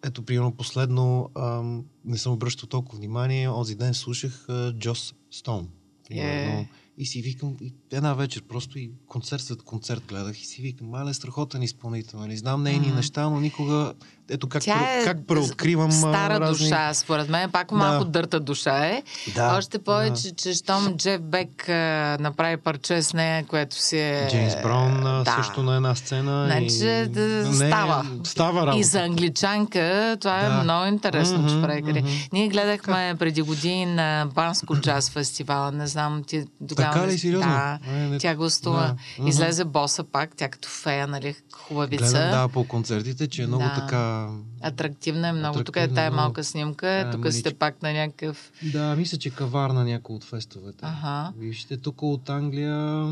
[0.03, 3.49] Ето, примерно, последно ам, не съм обръщал толкова внимание.
[3.49, 5.67] Онзи ден слушах а, Джос Стоун.
[6.07, 6.59] примерно.
[6.59, 6.69] Е.
[6.97, 10.87] И си викам, и една вечер просто и концерт след концерт гледах и си викам,
[10.89, 12.19] мале страхотен изпълнител.
[12.19, 12.37] Нали?
[12.37, 12.95] Знам нейни Мгм.
[12.95, 13.93] неща, но никога...
[14.29, 16.65] Ето как, Тя пре- е как преоткривам Стара разни...
[16.65, 17.51] душа, според мен.
[17.51, 17.75] Пак Да.
[17.75, 19.03] малко дърта душа е.
[19.35, 21.73] Да, Още повече, че щом Джеф Бек а,
[22.19, 24.27] направи парче с нея, което си е...
[24.29, 25.35] Джеймс Браун да.
[25.37, 26.45] също на една сцена.
[26.47, 28.05] Значи, да, Не, става.
[28.23, 28.77] Става работа.
[28.77, 30.45] И за англичанка това Да.
[30.47, 32.07] е много интересно, че Мгм, прави мгм.
[32.33, 35.71] Ние гледахме преди години на Банско джаз фестивала.
[35.71, 36.93] Не знам, ти тогава...
[36.93, 37.49] Така ли, сериозно?
[37.49, 38.95] Да, Е, не- тя гостува.
[39.19, 39.27] Да.
[39.29, 42.03] Излезе боса пак, тя като фея, нали, хубавица.
[42.05, 43.75] Гледам, да, по концертите, че е много Да.
[43.75, 44.29] така...
[44.61, 45.63] Атрактивна е много.
[45.63, 46.87] Тук е Атрактивна, тая малка снимка.
[46.87, 47.53] Да, Тук сте мъничка.
[47.53, 48.51] пак на някакъв...
[48.63, 50.79] Да, мисля, че кавар на някой от фестовете.
[50.81, 51.33] Аха.
[51.37, 53.05] Вижте, тук от Англия,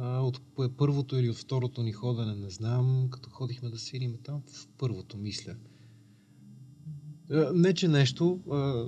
[0.00, 0.40] от
[0.78, 5.16] първото или от второто ни ходене, не знам, като ходихме да свириме там, в първото,
[5.16, 5.52] мисля.
[7.32, 8.38] А, Не, че нещо,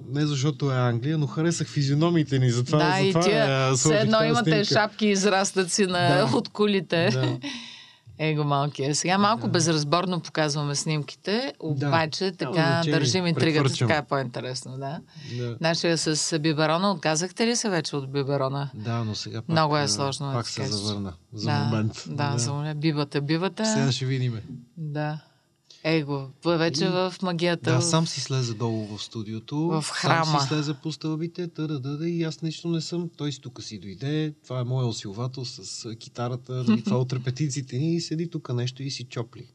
[0.09, 3.97] не защото е Англия, но харесах физиономиите ни, затова, да, и затова тия, а, все
[3.97, 4.65] едно имате снимка.
[4.65, 6.31] шапки израстат си на, Да.
[6.37, 7.09] от колите.
[7.13, 7.39] Да.
[8.19, 8.95] Его малкия.
[8.95, 9.49] Сега малко Да.
[9.49, 13.89] безразборно показваме снимките, обаче така значение, държим интригата, прехвърчам.
[13.89, 15.01] така е по-интересно, да.
[15.39, 15.57] Да.
[15.61, 18.71] Нашия с биберона, отказахте ли се вече от биберона?
[18.75, 22.05] да, но сега пак, Много е сложно, да Пак се завърна за да, момент.
[22.07, 22.81] Да, за момент.
[22.81, 23.65] Бивате, бивате.
[23.65, 24.43] Сега ще видиме.
[24.77, 25.19] Да.
[25.89, 27.71] Его, вече И- в магията.
[27.71, 29.57] Да, в- сам си слезе долу в студиото.
[29.59, 30.41] В Сам храма.
[30.41, 33.11] си слезе по стълбите, да, и аз нищо не съм.
[33.17, 34.35] Той си тук си дойде.
[34.45, 36.65] Това е моят усилвател с китарата.
[36.69, 37.95] Нали, това от репетициите ни.
[37.95, 39.47] И седи тук нещо и си чопли.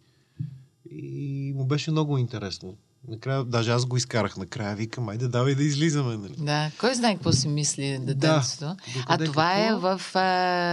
[0.91, 2.75] И му беше много интересно.
[3.07, 4.75] Накрая, даже аз го изкарах накрая.
[4.75, 6.17] Викам, айде, давай да излизаме.
[6.17, 6.35] Нали.
[6.37, 8.65] Да, кой знае какво си мисли детенството.
[8.65, 9.87] а Докъде това какво?
[9.87, 10.21] е в а,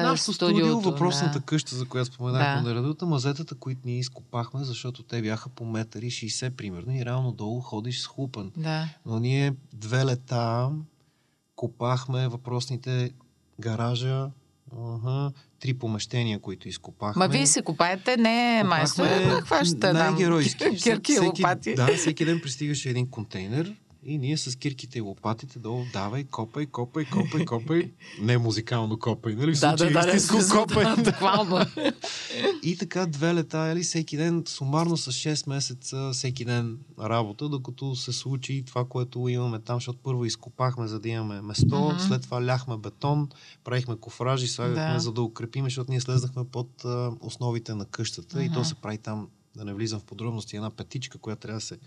[0.03, 0.91] Нашето студио, студиото.
[0.91, 1.45] въпросната да.
[1.45, 2.69] къща, за която споменахме Да.
[2.69, 7.05] на редута, мазетата, които ние изкопахме, защото те бяха по метър и 60 примерно и
[7.05, 8.53] реално долу ходиш с хлупан.
[8.57, 8.89] Да.
[9.07, 10.71] Но ние две лета
[11.57, 13.11] копахме въпросните
[13.61, 14.29] гаража,
[14.79, 17.19] ага, три помещения, които изкопахме.
[17.19, 19.07] Ма вие се копаете, не майстор,
[19.43, 20.59] хващате най-геройски.
[20.59, 21.75] кирки Всеки- лопати.
[21.75, 26.67] Да, всеки ден пристигаше един контейнер и ние с кирките и лопатите долу давай, копай,
[26.67, 27.93] копай, копай, копай.
[28.21, 29.55] Не музикално копай, нали?
[29.55, 30.85] В Да, да, да, да, истинско копай.
[30.85, 31.67] да, буквално.
[32.63, 37.97] И така две лета, или всеки ден, сумарно с 6 месеца, всеки ден работа, докато
[37.97, 41.99] се случи това, което имаме там, защото първо изкопахме, за да имаме место, Мгм.
[41.99, 43.29] след това ляхме бетон,
[43.65, 45.01] правихме кофражи, слагахме, Да.
[45.01, 48.55] за да укрепим, защото ние слезнахме под а, основите на къщата и Мгм.
[48.55, 51.79] то се прави там, да не влизам в подробности, една петичка, която трябва да се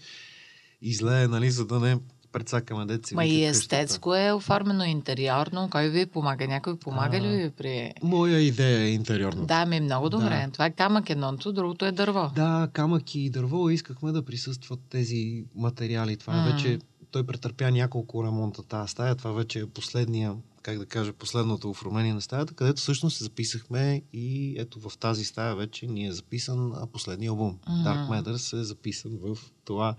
[0.82, 1.98] излее, нали, за да не
[2.32, 3.16] прецакаме деца.
[3.16, 5.70] Ма и естетско е оформено интериорно.
[5.72, 6.48] Кой ви помага?
[6.48, 7.94] Някой помага ли ви при...
[8.04, 9.46] Моя идея е интериорна.
[9.46, 10.44] Да, ми е много добре.
[10.46, 10.52] Да.
[10.52, 12.32] Това е камък едното, другото е дърво.
[12.36, 16.18] Да, камък и дърво искахме да присъстват тези материали.
[16.18, 16.50] Това М.
[16.50, 16.80] е вече,
[17.12, 19.16] той претърпя няколко ремонта тази стая.
[19.16, 24.02] Това вече е последния, как да кажа, последното оформление на стаята, където всъщност се записахме
[24.14, 27.58] и ето в тази стая вече ни е записан а, последния албум.
[27.70, 27.90] Мгм.
[27.90, 29.96] Dark Matters е записан в това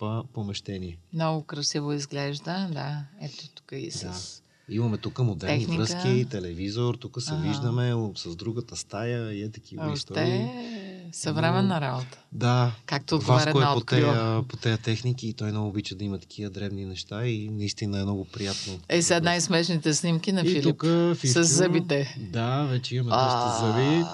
[0.00, 0.98] па- помещение.
[1.12, 3.04] Много красиво изглежда, да.
[3.20, 4.36] Ето тук и с...
[4.68, 5.78] Имаме тук модерни Техника.
[5.78, 7.42] връзки, телевизор, тук се Ага.
[7.42, 10.44] виждаме с другата стая и е такива истории.
[10.44, 12.18] Още съвременна работа.
[12.32, 12.72] Да.
[12.86, 16.50] Както Васко е по тея, по тея техники и той много обича да има такива
[16.50, 18.78] древни неща и наистина е много приятно.
[18.88, 20.62] Е, сега най-смешните снимки на и Филип.
[20.64, 20.84] тук
[21.24, 22.16] с зъбите.
[22.30, 24.04] Да, вече имаме доста зъби.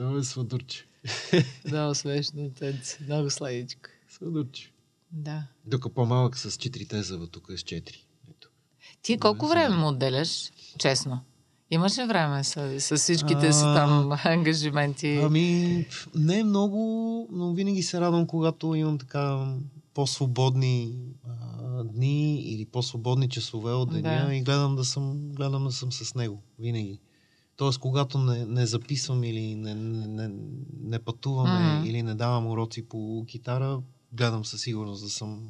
[0.00, 0.86] О, свадурче.
[1.64, 2.50] Много смешно.
[3.00, 3.80] Много сладичко.
[4.08, 4.70] Свадурче.
[5.14, 5.42] Да.
[5.70, 8.06] Тук по-малък с четирите зъба, тук е с четири.
[8.30, 8.48] Ето.
[9.02, 10.50] Ти колко време му отделяш?
[10.78, 11.20] Честно.
[11.70, 15.20] Имаш ли време с, с всичките си А, там ангажименти?
[15.22, 16.78] Ами, не е много,
[17.32, 19.54] но винаги се радвам, когато имам така
[19.94, 20.98] по-свободни
[21.28, 24.34] а, дни или по-свободни часове от деня Да.
[24.34, 26.42] и гледам да съм, гледам да съм с него.
[26.58, 27.00] Винаги.
[27.56, 30.34] Тоест, когато не, не записвам или не, не, не,
[30.80, 31.86] не пътуваме Мгм.
[31.86, 33.80] или не давам уроци по китара,
[34.14, 35.40] гледам със сигурност да съм,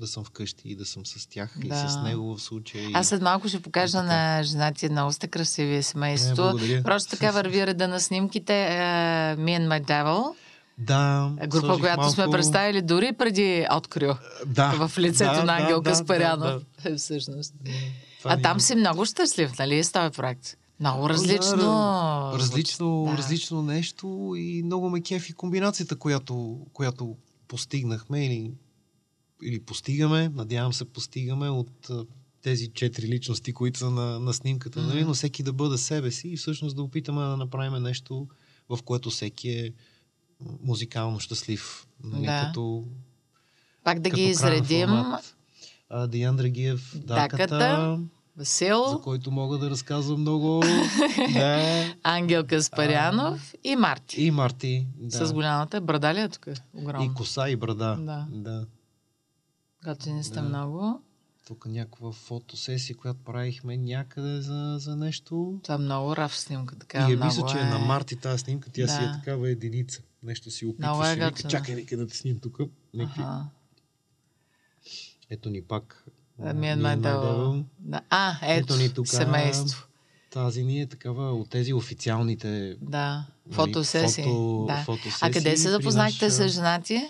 [0.00, 1.88] да съм вкъщи и да съм с тях и Да.
[1.88, 2.90] с него в случая.
[2.94, 4.06] Аз след малко ще покажа така.
[4.06, 6.34] на жена ти много сте красивия Е, семейство.
[6.36, 6.82] благодаря.
[6.82, 8.64] Просто така върви реда на снимките.
[8.64, 8.76] е,
[9.36, 10.34] Me and My Devil.
[10.78, 14.14] Да, Група, сложих която сме малко- представили дори преди открил.
[14.46, 16.62] да, в лицето да, на Ангел да, Каспарянов.
[16.84, 16.96] да, да.
[16.98, 17.54] Всъщност.
[18.18, 20.56] Това А там си много щастлив, нали, с този проект?
[20.80, 21.56] Много различно.
[21.56, 23.18] Да, различно, Да.
[23.18, 24.06] различно нещо
[24.36, 27.16] и много ме кефи комбинацията, която, която
[27.48, 28.52] постигнахме или,
[29.42, 31.90] или постигаме, надявам се постигаме от
[32.42, 34.98] тези четири личности, които са на, на снимката, нали?
[34.98, 35.08] Мгм.
[35.08, 38.28] но всеки да бъде себе си и всъщност да опитаме да направим нещо,
[38.68, 39.72] в което всеки е
[40.62, 41.86] музикално щастлив.
[42.04, 42.26] Нали?
[42.26, 42.46] Да.
[42.46, 42.84] Като,
[43.84, 44.88] Пак да като ги изредим.
[44.88, 45.36] формат.
[46.08, 48.00] Деян Драгиев, Даката, Даката,
[48.38, 50.62] Васил, за който мога да разказвам много.
[51.32, 51.94] да.
[52.02, 54.22] Ангел Каспарянов и Марти.
[54.22, 54.86] И Марти.
[54.96, 55.26] Да.
[55.26, 56.46] С голямата брада ли е тук?
[56.74, 57.04] Огромна.
[57.04, 57.96] И коса, и брада.
[58.00, 58.26] Да.
[58.30, 58.66] да.
[59.84, 60.42] Готини сте Да.
[60.42, 61.00] много.
[61.46, 65.60] Тук някаква фотосесия, която правихме някъде за, за нещо.
[65.62, 66.76] Това е много раф снимка.
[66.78, 68.70] Така, и е мисля, че е на Марти тази снимка.
[68.72, 69.12] Тя си е Да.
[69.12, 70.02] такава единица.
[70.22, 71.14] Нещо си Много е.
[71.14, 72.58] Вика, чакай, вика да те снимам тук.
[73.00, 73.44] Аха.
[75.30, 76.04] Ето ни пак.
[76.38, 76.76] Ми е.
[78.10, 79.08] А, ето, Ето ни тук.
[79.08, 79.86] семейство.
[80.30, 83.08] Тази ни е такава от тези официалните Да.
[83.46, 84.24] нали, Фотосесии.
[84.24, 84.76] фото- да.
[84.76, 87.02] фотосесии А къде се запознахте наша- с жена ти?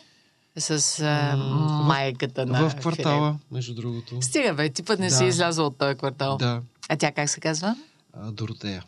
[0.59, 0.71] С
[1.01, 1.37] а,
[1.85, 4.09] майката на В квартала, между другото.
[4.09, 4.23] Филип.
[4.23, 5.15] Стига, бе, ти път не Да.
[5.15, 6.37] си излязъл от този квартал.
[6.37, 6.63] Да.
[6.89, 7.77] А тя как се казва?
[8.13, 8.85] А, Доротея.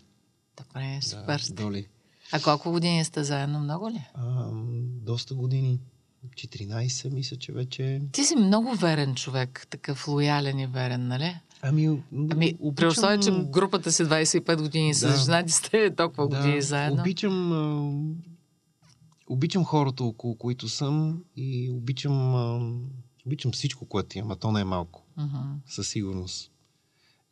[0.59, 1.55] Добре, супер Да.
[1.55, 1.86] Доли.
[2.32, 3.61] А колко години сте заедно?
[3.61, 4.05] Много ли?
[4.14, 4.49] А,
[5.03, 5.80] доста години.
[6.27, 8.01] 14, мисля, че вече.
[8.12, 11.37] Ти си много верен човек, такъв лоялен и верен, нали?
[11.62, 15.16] Ами, Ами, при условие, че групата си 25 години с Да.
[15.16, 17.01] жена ти сте толкова години заедно.
[17.01, 18.16] Обичам,
[19.27, 22.35] обичам хората, около които съм и обичам,
[23.27, 25.37] обичам всичко, което имам, а то не е малко, Мгм.
[25.66, 26.51] със сигурност.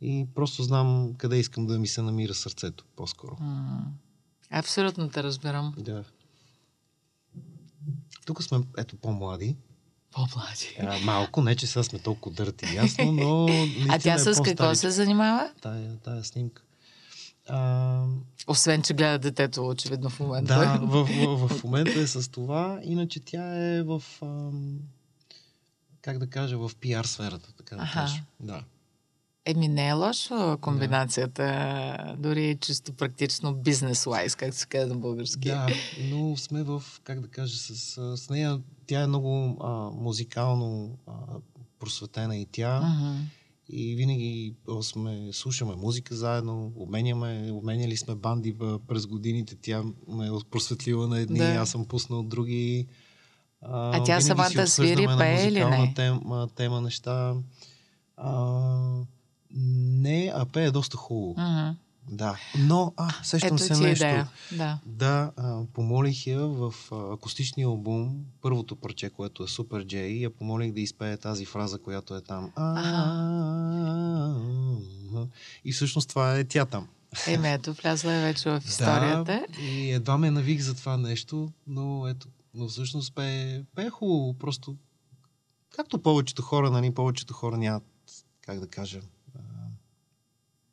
[0.01, 3.37] И просто знам къде искам да ми се намира сърцето, по-скоро.
[3.41, 3.87] М.
[4.51, 5.74] Абсолютно те разбирам.
[5.78, 6.05] Да.
[8.26, 9.56] Тук сме, ето, по-млади.
[10.12, 10.76] По-млади.
[10.80, 13.46] А, малко, не че сега сме толкова дърти, ясно, но
[13.88, 15.50] А тя е с какво се занимава?
[15.62, 16.62] Тая, тая снимка.
[17.48, 18.04] А,
[18.46, 20.58] Освен, че гледа детето, очевидно в момента.
[20.58, 22.80] да, в, в, в момента е с това.
[22.82, 24.78] Иначе тя е в, ам,
[26.02, 28.22] как да кажа, в пиар сферата, така да кажа.
[28.40, 28.62] Да.
[29.49, 35.49] Еми, не е лошо комбинацията, дори чисто практично бизнес-лайз, както се казва на български.
[35.49, 35.66] Да,
[36.11, 40.99] но сме в, как да кажа, с, а, с нея, тя е много а, музикално
[41.07, 41.12] а,
[41.78, 42.80] просветена и тя.
[42.80, 43.16] Мгм.
[43.68, 48.57] И винаги а, сме, слушаме музика заедно, обменяме, обменяли сме банди
[48.88, 49.57] през годините.
[49.62, 51.55] Тя ме е просветлила на едни, Да.
[51.55, 52.86] аз съм пуснал други.
[53.62, 55.92] А тя винаги си самата свири, на пее или не?
[55.97, 57.34] Тема, тема неща.
[58.16, 58.82] А,
[59.55, 61.34] не, а пее доста хубаво.
[61.38, 61.76] Мгм.
[62.11, 62.38] Да.
[62.59, 64.05] Но, а, сещам Ето се ти нещо.
[64.05, 64.30] идея.
[64.53, 64.78] Да.
[64.86, 70.30] Да, а, помолих я в а, акустичния албум, първото парче, което е Супер Джей, я
[70.30, 72.53] помолих да изпее тази фраза, която е там.
[75.64, 76.88] И всъщност това е тя там.
[77.26, 79.24] Еми, ето, влязла е вече в историята.
[79.24, 84.34] Да, и едва ме навих за това нещо, но ето, но всъщност пее, пее хубаво,
[84.34, 84.76] просто
[85.76, 87.84] както повечето хора, нали, повечето хора нямат,
[88.40, 89.01] как да кажа,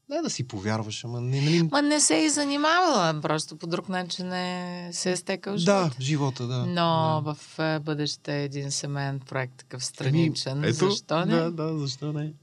[0.09, 3.67] не да си повярваш, ама не, нали, Ма не се е и занимавала, просто по
[3.67, 5.95] друг начин не се е стекал да, живота.
[6.01, 6.65] живота, да.
[6.65, 7.33] Но да.
[7.33, 10.57] в е, бъдеще е един семейен проект, такъв страничен.
[10.57, 11.35] Еми, ето, Защо не?
[11.35, 12.33] Да, да, защо не?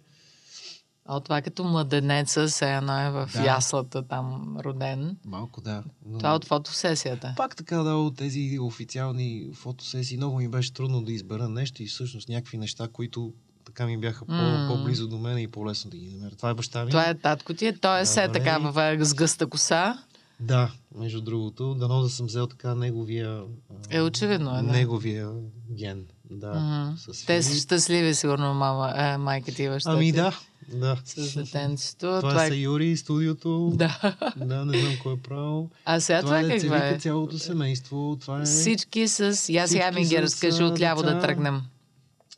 [1.12, 3.44] А това като младенеца, се едно е в Да.
[3.44, 5.16] яслата там роден.
[5.24, 5.84] Малко да.
[6.06, 6.18] Но...
[6.18, 7.34] Това е от фотосесията.
[7.36, 11.86] Пак така да, от тези официални фотосесии много ми беше трудно да избера нещо и
[11.86, 13.32] всъщност някакви неща, които
[13.80, 14.66] така ми бяха по, М.
[14.68, 16.36] по-близо до мен и по-лесно да ги намеря.
[16.36, 16.90] Това е баща ми.
[16.90, 17.72] Това е татко ти.
[17.80, 18.38] Той е се Добре.
[18.38, 19.98] така в с гъста коса.
[20.40, 21.74] Да, между другото.
[21.74, 23.42] Дано да съм взел така неговия...
[23.90, 24.62] Е, очевидно е, да.
[24.62, 25.30] Неговия
[25.70, 26.04] ген.
[26.30, 26.94] Да.
[26.96, 30.12] С Те са щастливи, сигурно, мама, е, майка ти и баща Ами ти.
[30.12, 30.38] да,
[30.72, 30.96] да.
[31.04, 32.06] С детенцето.
[32.06, 32.58] Това, Това са е...
[32.58, 33.72] Юри, студиото.
[33.74, 34.16] Да.
[34.36, 35.70] Да, не знам кой е правил.
[35.84, 36.98] А сега това, това е каква е?
[36.98, 38.16] цялото семейство.
[38.20, 38.44] Това е...
[38.44, 39.48] Всички с...
[39.48, 41.62] Я сега ми ги разкажи отляво да тръгнем.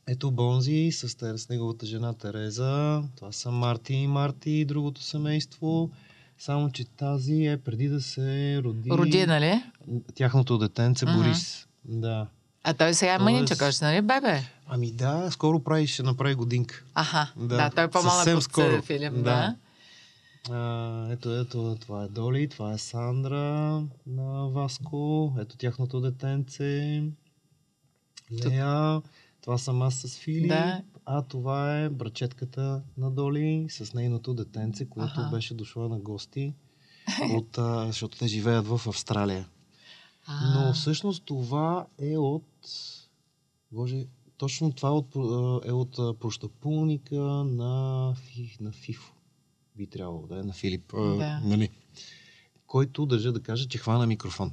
[0.06, 3.02] Ето Бонзи с, с неговата жена Тереза.
[3.16, 5.90] Това са Марти и Марти и другото семейство.
[6.38, 8.22] Само, че тази е преди да се
[8.64, 8.90] роди...
[8.90, 9.62] Роди, нали?
[10.14, 11.14] Тяхното детенце Мгм.
[11.14, 11.66] Борис.
[11.84, 12.26] Да.
[12.64, 14.00] А той сега е Тоест- мъничък още, нали?
[14.02, 14.42] Бебе.
[14.66, 16.84] Ами да, скоро прави, ще направи годинка.
[16.94, 18.64] Аха, да, Да, той е по-малък от скоро.
[18.66, 18.82] скоро.
[18.82, 19.20] Филип, да.
[19.22, 19.56] Да.
[20.50, 23.38] А, ето, ето, това е Доли, това е Сандра
[24.06, 27.02] на Васко, ето тяхното детенце,
[28.34, 29.02] Лея,
[29.42, 30.82] това съм аз с Филип, Да.
[31.04, 35.30] а това е брачетката на Доли с нейното детенце, което Аха.
[35.30, 36.54] беше дошло на гости,
[37.34, 39.48] от, а, защото те живеят в Австралия.
[40.26, 42.46] А, Но всъщност това е от...
[43.72, 45.14] Боже, точно това е от,
[45.66, 49.12] е от прощапулника на, Фи, на Фифо.
[49.76, 50.92] Би трябвало да е на Филип.
[50.94, 51.40] а, Да.
[51.44, 51.68] Нали?
[52.66, 54.52] Който държа да кажа, че хвана микрофон.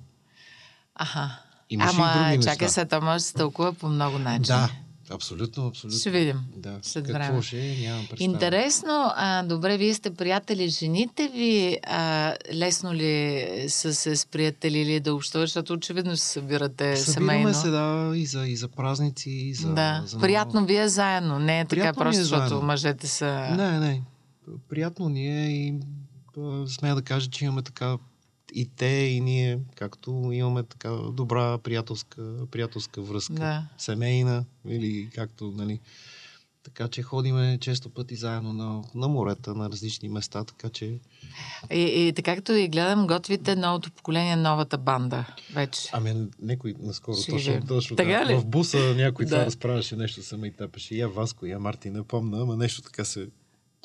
[0.95, 1.43] Аха.
[1.69, 2.51] Имаше Ама, и други неща.
[2.51, 4.45] чакай се, то може да се тълкува по много начини.
[4.47, 4.69] Да,
[5.11, 5.99] абсолютно, абсолютно.
[5.99, 6.39] Ще видим.
[6.55, 6.79] Да.
[6.81, 7.41] след Какво време.
[7.41, 8.31] ще е, нямам представа.
[8.33, 10.69] Интересно, а, добре, вие сте приятели.
[10.69, 17.33] Жените ви а, лесно ли са се сприятелили да общуват, защото очевидно се събирате Събираме
[17.33, 17.53] семейно.
[17.53, 19.73] се, да, и за, и за празници, и за...
[19.73, 20.03] да.
[20.05, 21.39] за Приятно ви е заедно.
[21.39, 22.67] Не е така Приятно ни е просто, защото заедно.
[22.67, 23.55] мъжете са...
[23.57, 24.01] Не, не.
[24.69, 25.73] Приятно ни е и
[26.67, 27.97] смея да кажа, че имаме така
[28.53, 33.33] и те, и ние, както имаме така добра приятелска, приятелска връзка.
[33.33, 33.67] Да.
[33.77, 35.79] Семейна или както, нали.
[36.63, 40.99] Така че ходиме често пъти заедно на, на морета, на различни места, така че...
[41.71, 45.89] И, и така като ви гледам, готвите новото поколение, новата банда вече.
[45.93, 48.35] Ами, някой наскоро, Ще точно, точно Така да, ли?
[48.35, 49.29] в буса някой Да.
[49.29, 50.95] това разправяше нещо, се ме и тапеше.
[50.95, 53.27] Я Васко, я Марти, не помня, ама нещо така се,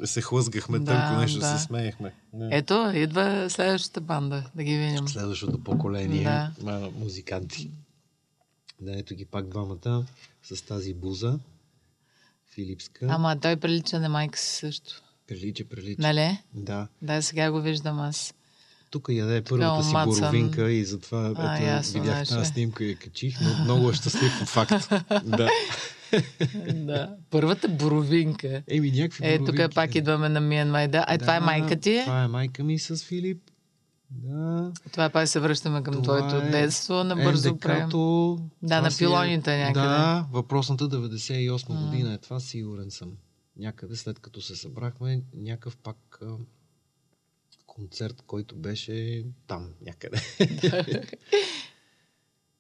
[0.05, 1.59] се хлъзгахме Да, тънко, нещо да.
[1.59, 2.15] се смеехме.
[2.33, 2.49] Не.
[2.53, 5.09] Ето, идва следващата банда, да ги видим.
[5.09, 6.25] следващото поколение
[6.61, 6.91] Да.
[6.91, 7.71] музиканти.
[8.81, 10.05] Да, ето ги пак двамата
[10.45, 11.39] с тази буза.
[12.49, 13.07] Филипска.
[13.09, 15.03] Ама той прилича на майка си също.
[15.27, 16.03] Прилича, прилича.
[16.03, 16.39] Нали?
[16.55, 16.89] Да.
[17.03, 18.35] Да, сега го виждам аз.
[18.91, 20.21] Тук яде първата си омацан.
[20.21, 22.45] боровинка и затова А, ето, ясно, видях тази е.
[22.45, 24.89] снимка и я качих, но много е щастлив факт.
[25.25, 25.49] да.
[26.75, 27.17] да.
[27.31, 28.63] Първата боровинка.
[28.69, 29.99] Еми, някакви Е, тук боровинки, пак да.
[29.99, 31.05] идваме на Миен Майда.
[31.09, 32.01] А това е Да, майка ти?
[32.05, 33.43] Това е майка ми с Филип.
[34.11, 34.73] Да.
[34.93, 36.95] Това пак се връщаме към Това твоето е детство.
[36.95, 37.83] Набързо правим.
[37.83, 39.87] НДК-то, Да, на е- пилоните някъде.
[39.87, 41.81] Да, въпросната 98 М.
[41.83, 43.13] година е това, сигурен съм.
[43.57, 46.27] Някъде след като се събрахме, някакъв пак а,
[47.67, 50.19] концерт, който беше там някъде.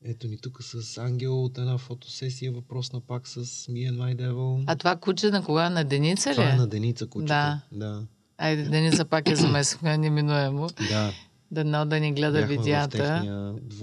[0.05, 4.65] Ето ни тук с Ангел от една фотосесия, въпросна пак с Me and My Devil.
[4.67, 5.71] А това куче на кога?
[5.71, 6.35] На Деница ли?
[6.35, 6.57] това е е?
[6.57, 7.27] на Деница кучето.
[7.27, 7.61] Да.
[7.73, 8.03] Да.
[8.39, 10.69] Айде, Деница пак я замесихме неминуемо.
[10.91, 11.13] да.
[11.51, 13.23] Дано да ни гледа Бяхме видеята.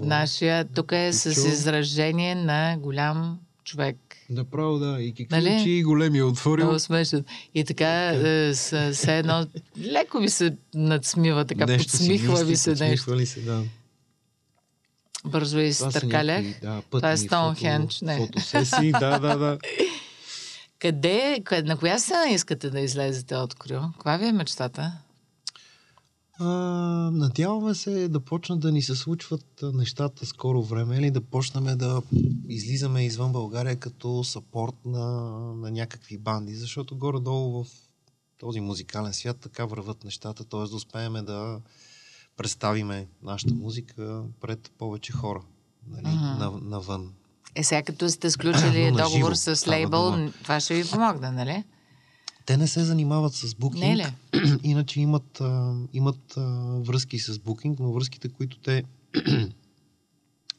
[0.00, 1.48] Нашия тук е с Кучо.
[1.48, 3.96] изражение на голям човек.
[4.30, 4.96] Направо да.
[5.00, 5.56] И какви Нали?
[5.56, 6.64] очи големи е отворил.
[6.64, 7.24] Много смешен.
[7.54, 9.46] И така, е, с, с едно,
[9.78, 12.84] леко ви се надсмива, така Нещо подсмихва ви се нещо.
[12.84, 13.62] подсмихва ли се, да.
[15.26, 16.44] Бързо и Това са стъркалях.
[16.44, 18.16] някакви, да, Това е Стоунхендж, фото, не.
[18.16, 19.58] фотосесии, да, да, да.
[20.78, 23.80] Къде, къде, на коя сцена искате да излезете от Крю?
[23.92, 24.92] Каква ви е мечтата?
[26.38, 26.46] А,
[27.12, 32.02] надяваме се да почнат да ни се случват нещата скоро време или да почнем да
[32.48, 35.06] излизаме извън България като сапорт на,
[35.54, 37.68] на някакви банди, защото горе-долу в
[38.38, 40.60] този музикален свят така върват нещата, т.е.
[40.60, 41.60] да успеем да
[42.42, 45.42] представиме нашата музика пред повече хора
[45.88, 46.24] нали, Мгм.
[46.24, 47.12] на, навън.
[47.54, 50.32] Е, сега като сте сключили Но договор живо с лейбъл, дума.
[50.42, 51.64] това ще ви помогне, нали?
[52.46, 54.00] Те не се занимават с букинг.
[54.00, 54.14] Е?
[54.62, 56.40] Иначе имат, а, имат а,
[56.78, 58.84] връзки с букинг, но връзките, които те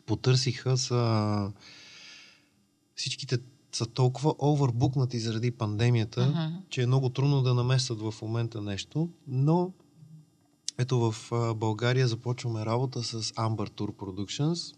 [0.05, 1.51] потърсиха са
[2.95, 3.38] всичките
[3.71, 6.57] са толкова овербукнати заради пандемията, Мгм.
[6.69, 9.71] че е много трудно да намесят в момента нещо, но
[10.78, 14.76] ето в България започваме работа с Amber Tour Productions,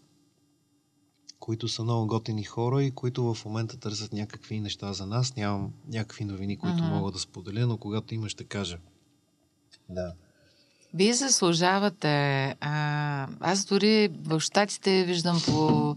[1.40, 5.36] които са много готини хора и които в момента търсят някакви неща за нас.
[5.36, 6.86] Нямам някакви новини, които Мгм.
[6.86, 8.78] мога да споделя, но когато имаш, ще кажа.
[9.88, 10.12] Да.
[10.94, 12.54] Вие заслужавате.
[12.60, 15.96] А, аз дори в Штатите виждам по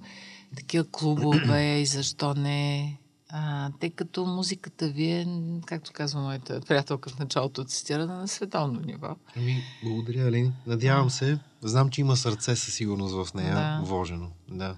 [0.56, 2.99] такива клубове и защо не.
[3.32, 5.28] А, тъй като музиката ви е,
[5.66, 9.16] както казва моята приятелка в началото, цитирана на световно ниво.
[9.38, 10.54] Ами, благодаря, Алин.
[10.68, 11.40] Надявам се.
[11.62, 13.82] Знам, че има сърце със сигурност в нея, Да.
[13.84, 14.28] вложено.
[14.50, 14.76] Да.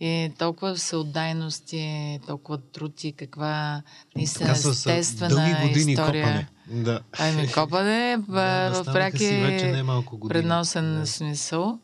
[0.00, 3.82] И толкова всеотдайност и толкова труд и каква
[4.16, 6.24] наистина естествена дълги години история.
[6.26, 6.48] копане.
[6.84, 7.00] Да.
[7.18, 9.84] Ами копане Да, в пряки години.
[10.28, 11.06] предносен Да.
[11.06, 11.78] смисъл.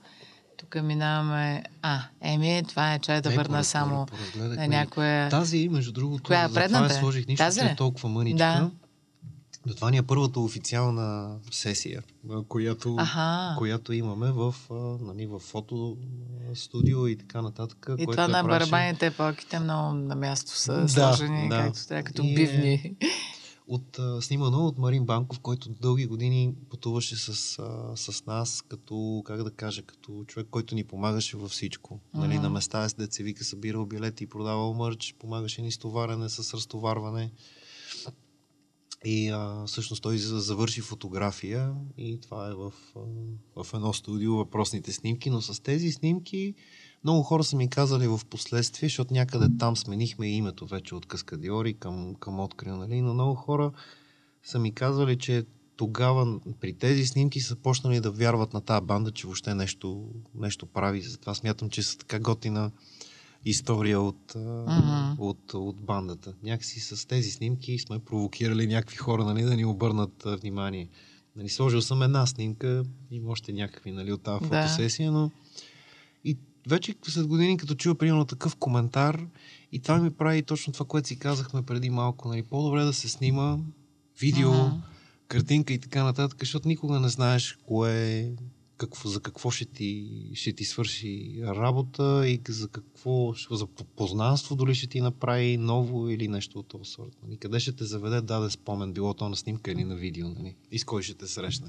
[0.58, 1.62] Тук минаваме...
[1.82, 4.06] А, еми, това е, чай да Не, върна само
[4.36, 5.28] на някоя...
[5.30, 6.94] Тази, между другото, Коя е за това предната?
[6.94, 8.36] я сложих нищо, Тази че е толкова мъничка.
[8.38, 8.70] Да.
[9.66, 12.02] Но това ни е първата официална сесия,
[12.48, 13.54] която, Аха.
[13.58, 14.54] която имаме в,
[15.00, 15.96] нали, в фото
[16.54, 17.78] студио и така нататък.
[17.88, 21.56] И което това е на праше- барабаните, палките много на място са Да, сложени, да.
[21.56, 22.94] както трябва, като И е- бивни.
[23.68, 29.22] От, а, снимано от Марин Банков, който дълги години пътуваше с, а, с нас, като,
[29.24, 32.00] как да кажа, като човек, който ни помагаше във всичко.
[32.14, 32.42] Нали, Мгм.
[32.42, 36.54] на места с деца вика, събирал билети и продавал мърч, помагаше ни с товарене, с
[36.54, 37.32] разтоварване.
[39.04, 42.72] И а, всъщност той за- завърши фотография и това е в,
[43.56, 46.54] в едно студио въпросните снимки, но с тези снимки
[47.04, 51.74] много хора са ми казали в последствие, защото някъде там сменихме името вече от Каскадиори
[51.74, 53.00] към, към Открил, нали?
[53.00, 53.72] но много хора
[54.42, 55.44] са ми казвали, че
[55.76, 60.66] тогава при тези снимки са почнали да вярват на тази банда, че въобще нещо, нещо
[60.66, 61.00] прави.
[61.00, 62.70] Затова смятам, че са така готина
[63.44, 65.18] история от, mm-hmm.
[65.18, 66.34] от, от бандата.
[66.42, 70.88] Някакси с тези снимки сме провокирали някакви хора нали, да ни обърнат внимание.
[71.36, 74.46] Нали, сложил съм една снимка, има още някакви нали, от тази Да.
[74.46, 75.30] фотосесия, но
[76.24, 76.36] и
[76.66, 79.26] вече след години, като чува примерно такъв коментар,
[79.72, 82.28] и това ми прави точно това, което си казахме преди малко.
[82.28, 83.58] Нали, по-добре да се снима
[84.20, 84.76] видео, Мгм.
[85.28, 88.30] картинка и така нататък, защото никога не знаеш кое,
[88.78, 93.66] какво, за какво ще ти, ще ти свърши работа и за какво, за
[93.96, 97.16] познанство дали ще ти направи ново или нещо от този сорт.
[97.26, 97.36] Нали?
[97.36, 100.56] Къде ще те заведе даде спомен, било то на снимка или на видео, нали?
[100.72, 101.68] и с кой ще те срещне.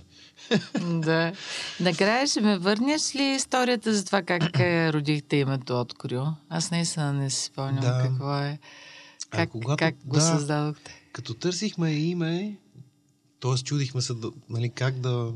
[1.01, 1.33] да.
[1.79, 6.25] Накрая ще ме върнеш ли историята за това как е, родихте името Открил?
[6.49, 8.01] Аз наистина не си спомням Да.
[8.03, 8.59] какво е.
[9.31, 10.21] А, Как, когато- как го да.
[10.21, 10.91] създадохте?
[11.11, 12.57] Като търсихме име,
[13.39, 13.63] т.е.
[13.63, 14.13] чудихме се
[14.49, 15.33] нали, как да...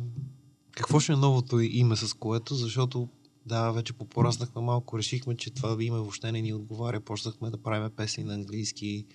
[0.76, 3.10] Какво ще е новото име с което, защото
[3.46, 7.02] да, вече попораснахме малко, решихме, че това име въобще не ни отговаря.
[7.02, 9.06] Почнахме да правим песни на английски.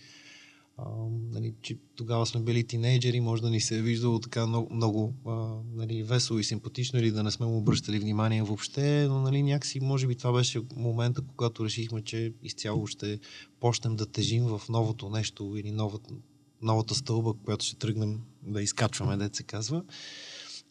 [0.76, 0.84] А,
[1.32, 5.14] нали, че тогава сме били тинейджери, може да ни се е виждало така много, много
[5.26, 5.30] а,
[5.74, 9.80] нали, весело и симпатично или да не сме му обръщали внимание въобще, но нали, някакси
[9.80, 13.18] може би това беше момента, когато решихме, че изцяло ще
[13.60, 16.14] почнем да тежим в новото нещо или новата,
[16.62, 19.84] новата стълба, която ще тръгнем да изкачваме, дет се казва.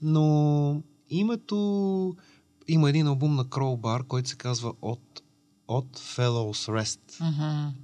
[0.01, 2.15] Но името...
[2.67, 5.21] Има един албум на Crowbar, който се казва От,
[5.67, 6.99] от Fellows Rest.
[7.21, 7.75] Мгм.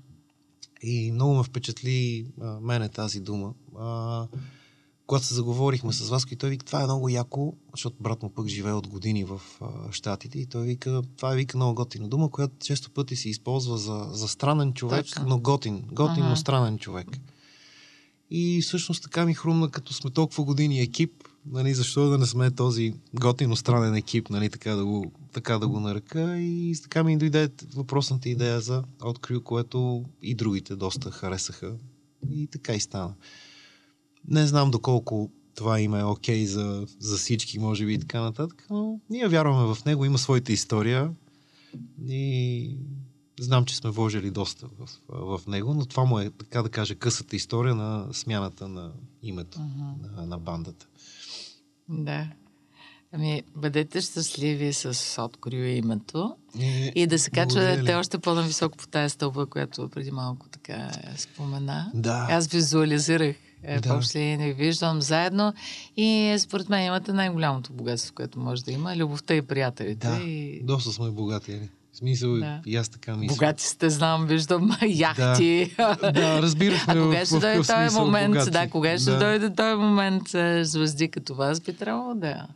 [0.81, 3.53] И много ме впечатли а, мене тази дума.
[3.79, 4.27] А,
[5.07, 8.29] когато се заговорихме с вас, и той вика, това е много яко, защото брат му
[8.29, 12.07] пък живее от години в а, Штатите и той вика, това е вика много готина
[12.07, 15.25] дума, която често пъти се използва за, за странен човек, Точно.
[15.27, 15.83] но готин.
[15.91, 16.35] Готин, но Ага.
[16.35, 17.07] странен човек.
[18.31, 22.51] И всъщност така ми хрумна, като сме толкова години екип, нали, защо да не сме
[22.51, 26.39] този готино странен екип, нали, така да го, така да го нарека.
[26.39, 31.75] И така ми дойде въпросната идея за открил, което и другите доста харесаха.
[32.29, 33.13] И така и стана.
[34.27, 38.67] Не знам доколко това име е окей за, за всички, може би и така нататък,
[38.69, 41.11] но ние вярваме в него, има своята история
[42.07, 42.77] и
[43.39, 44.89] знам, че сме вложили доста в,
[45.39, 48.91] в него, но това му е, така да кажа, късата история на смяната на
[49.23, 50.15] името Мгм.
[50.15, 50.87] на, на бандата.
[51.89, 52.27] Да.
[53.15, 59.09] Ами, бъдете щастливи с открил името Е, и да се качвате още по-нависоко по тази
[59.13, 60.73] стълба, която преди малко така
[61.13, 61.91] е спомена.
[61.93, 62.27] Да.
[62.31, 63.89] Аз визуализирах е, Да.
[63.89, 65.53] въобще не виждам заедно
[65.97, 68.95] и според мен имате най-голямото богатство, което може да има.
[68.95, 70.07] Любовта и приятелите.
[70.07, 70.61] Да, И...
[70.63, 71.69] доста сме богати, нали?
[71.93, 72.61] В смисъл, Да.
[72.65, 73.33] и аз така мисля.
[73.35, 75.73] Богати сте, знам, виждам яхти.
[75.77, 76.85] Да, разбира се.
[76.87, 78.31] А кога ще дойде този момент?
[78.33, 78.51] богати.
[78.51, 79.19] Да, кога ще Да.
[79.19, 81.59] дойде този момент е, звезди като вас?
[81.59, 82.47] Би трябвало да.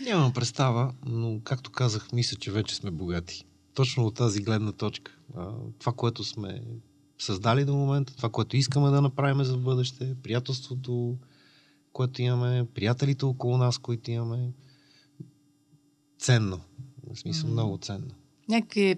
[0.00, 3.44] Нямам представа, но както казах, мисля, че вече сме богати.
[3.74, 5.12] Точно от тази гледна точка.
[5.78, 6.62] Това, което сме
[7.18, 11.16] създали до момента, това, което искаме да направим за бъдеще, приятелството,
[11.92, 14.50] което имаме, приятелите около нас, които имаме,
[16.18, 16.60] ценно.
[17.12, 17.52] В смисъл, М.
[17.52, 18.10] много ценно.
[18.52, 18.96] Някакви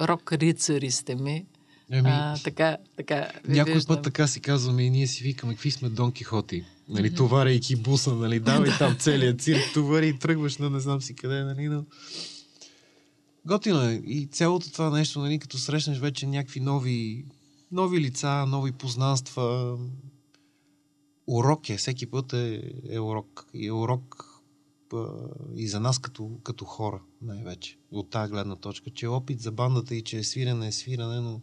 [0.00, 1.46] рок рицари сте ми.
[1.90, 3.32] Еми, А, така, така.
[3.48, 3.96] Някой виждам.
[3.96, 6.64] път така си казваме и ние си викаме, какви сме Дон Кихоти.
[6.88, 11.14] Нали, товарейки буса, нали, давай там целият цирк, товари и тръгваш на не знам си
[11.14, 11.84] къде, нали, но...
[13.46, 14.02] Готино е.
[14.06, 17.24] И цялото това нещо, нали, като срещнеш вече някакви нови
[17.72, 19.78] нови лица, нови познанства.
[21.26, 23.46] Урок е, всеки път е, е урок.
[23.54, 24.31] И е урок
[25.54, 27.78] и за нас като, като хора, най-вече.
[27.90, 31.20] От тази гледна точка, че е опит за бандата и че е свирене, е свирене,
[31.20, 31.40] но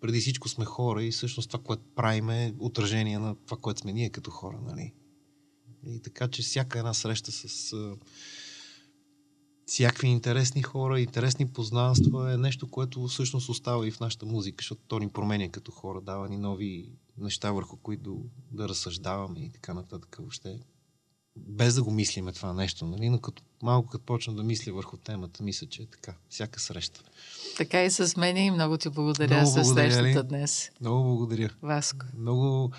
[0.00, 3.92] преди всичко сме хора и всъщност това, което правим е отражение на това, което сме
[3.92, 4.92] ние като хора, нали?
[5.86, 7.96] И така, че всяка една среща с а,
[9.66, 14.82] всякакви интересни хора, интересни познанства е нещо, което всъщност остава и в нашата музика, защото
[14.88, 19.74] то ни променя като хора, дава ни нови неща, върху които да разсъждаваме и така
[19.74, 20.16] нататък.
[20.18, 20.60] Въобще
[21.36, 23.08] без да го мислиме това нещо, нали?
[23.08, 26.14] но като, малко като почна да мисля върху темата, мисля, че е така.
[26.28, 27.00] Всяка среща.
[27.56, 30.70] Така и с мен и много ти благодаря много за срещата днес.
[30.80, 31.50] Много благодаря.
[31.62, 32.06] Васко.
[32.18, 32.72] Много...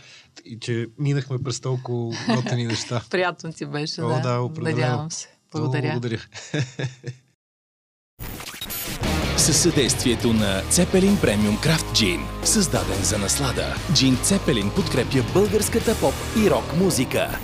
[0.46, 3.04] И че минахме през толкова готини неща.
[3.10, 4.20] Приятно ти беше, О, да.
[4.20, 4.82] да, определено.
[4.82, 5.28] Надявам се.
[5.52, 5.88] Благодаря.
[5.88, 6.22] Много благодаря.
[9.38, 13.76] Със съдействието на Цепелин Премиум Крафт Джин, създаден за наслада.
[13.94, 16.14] Джин Цепелин подкрепя българската поп
[16.46, 17.40] и рок музика.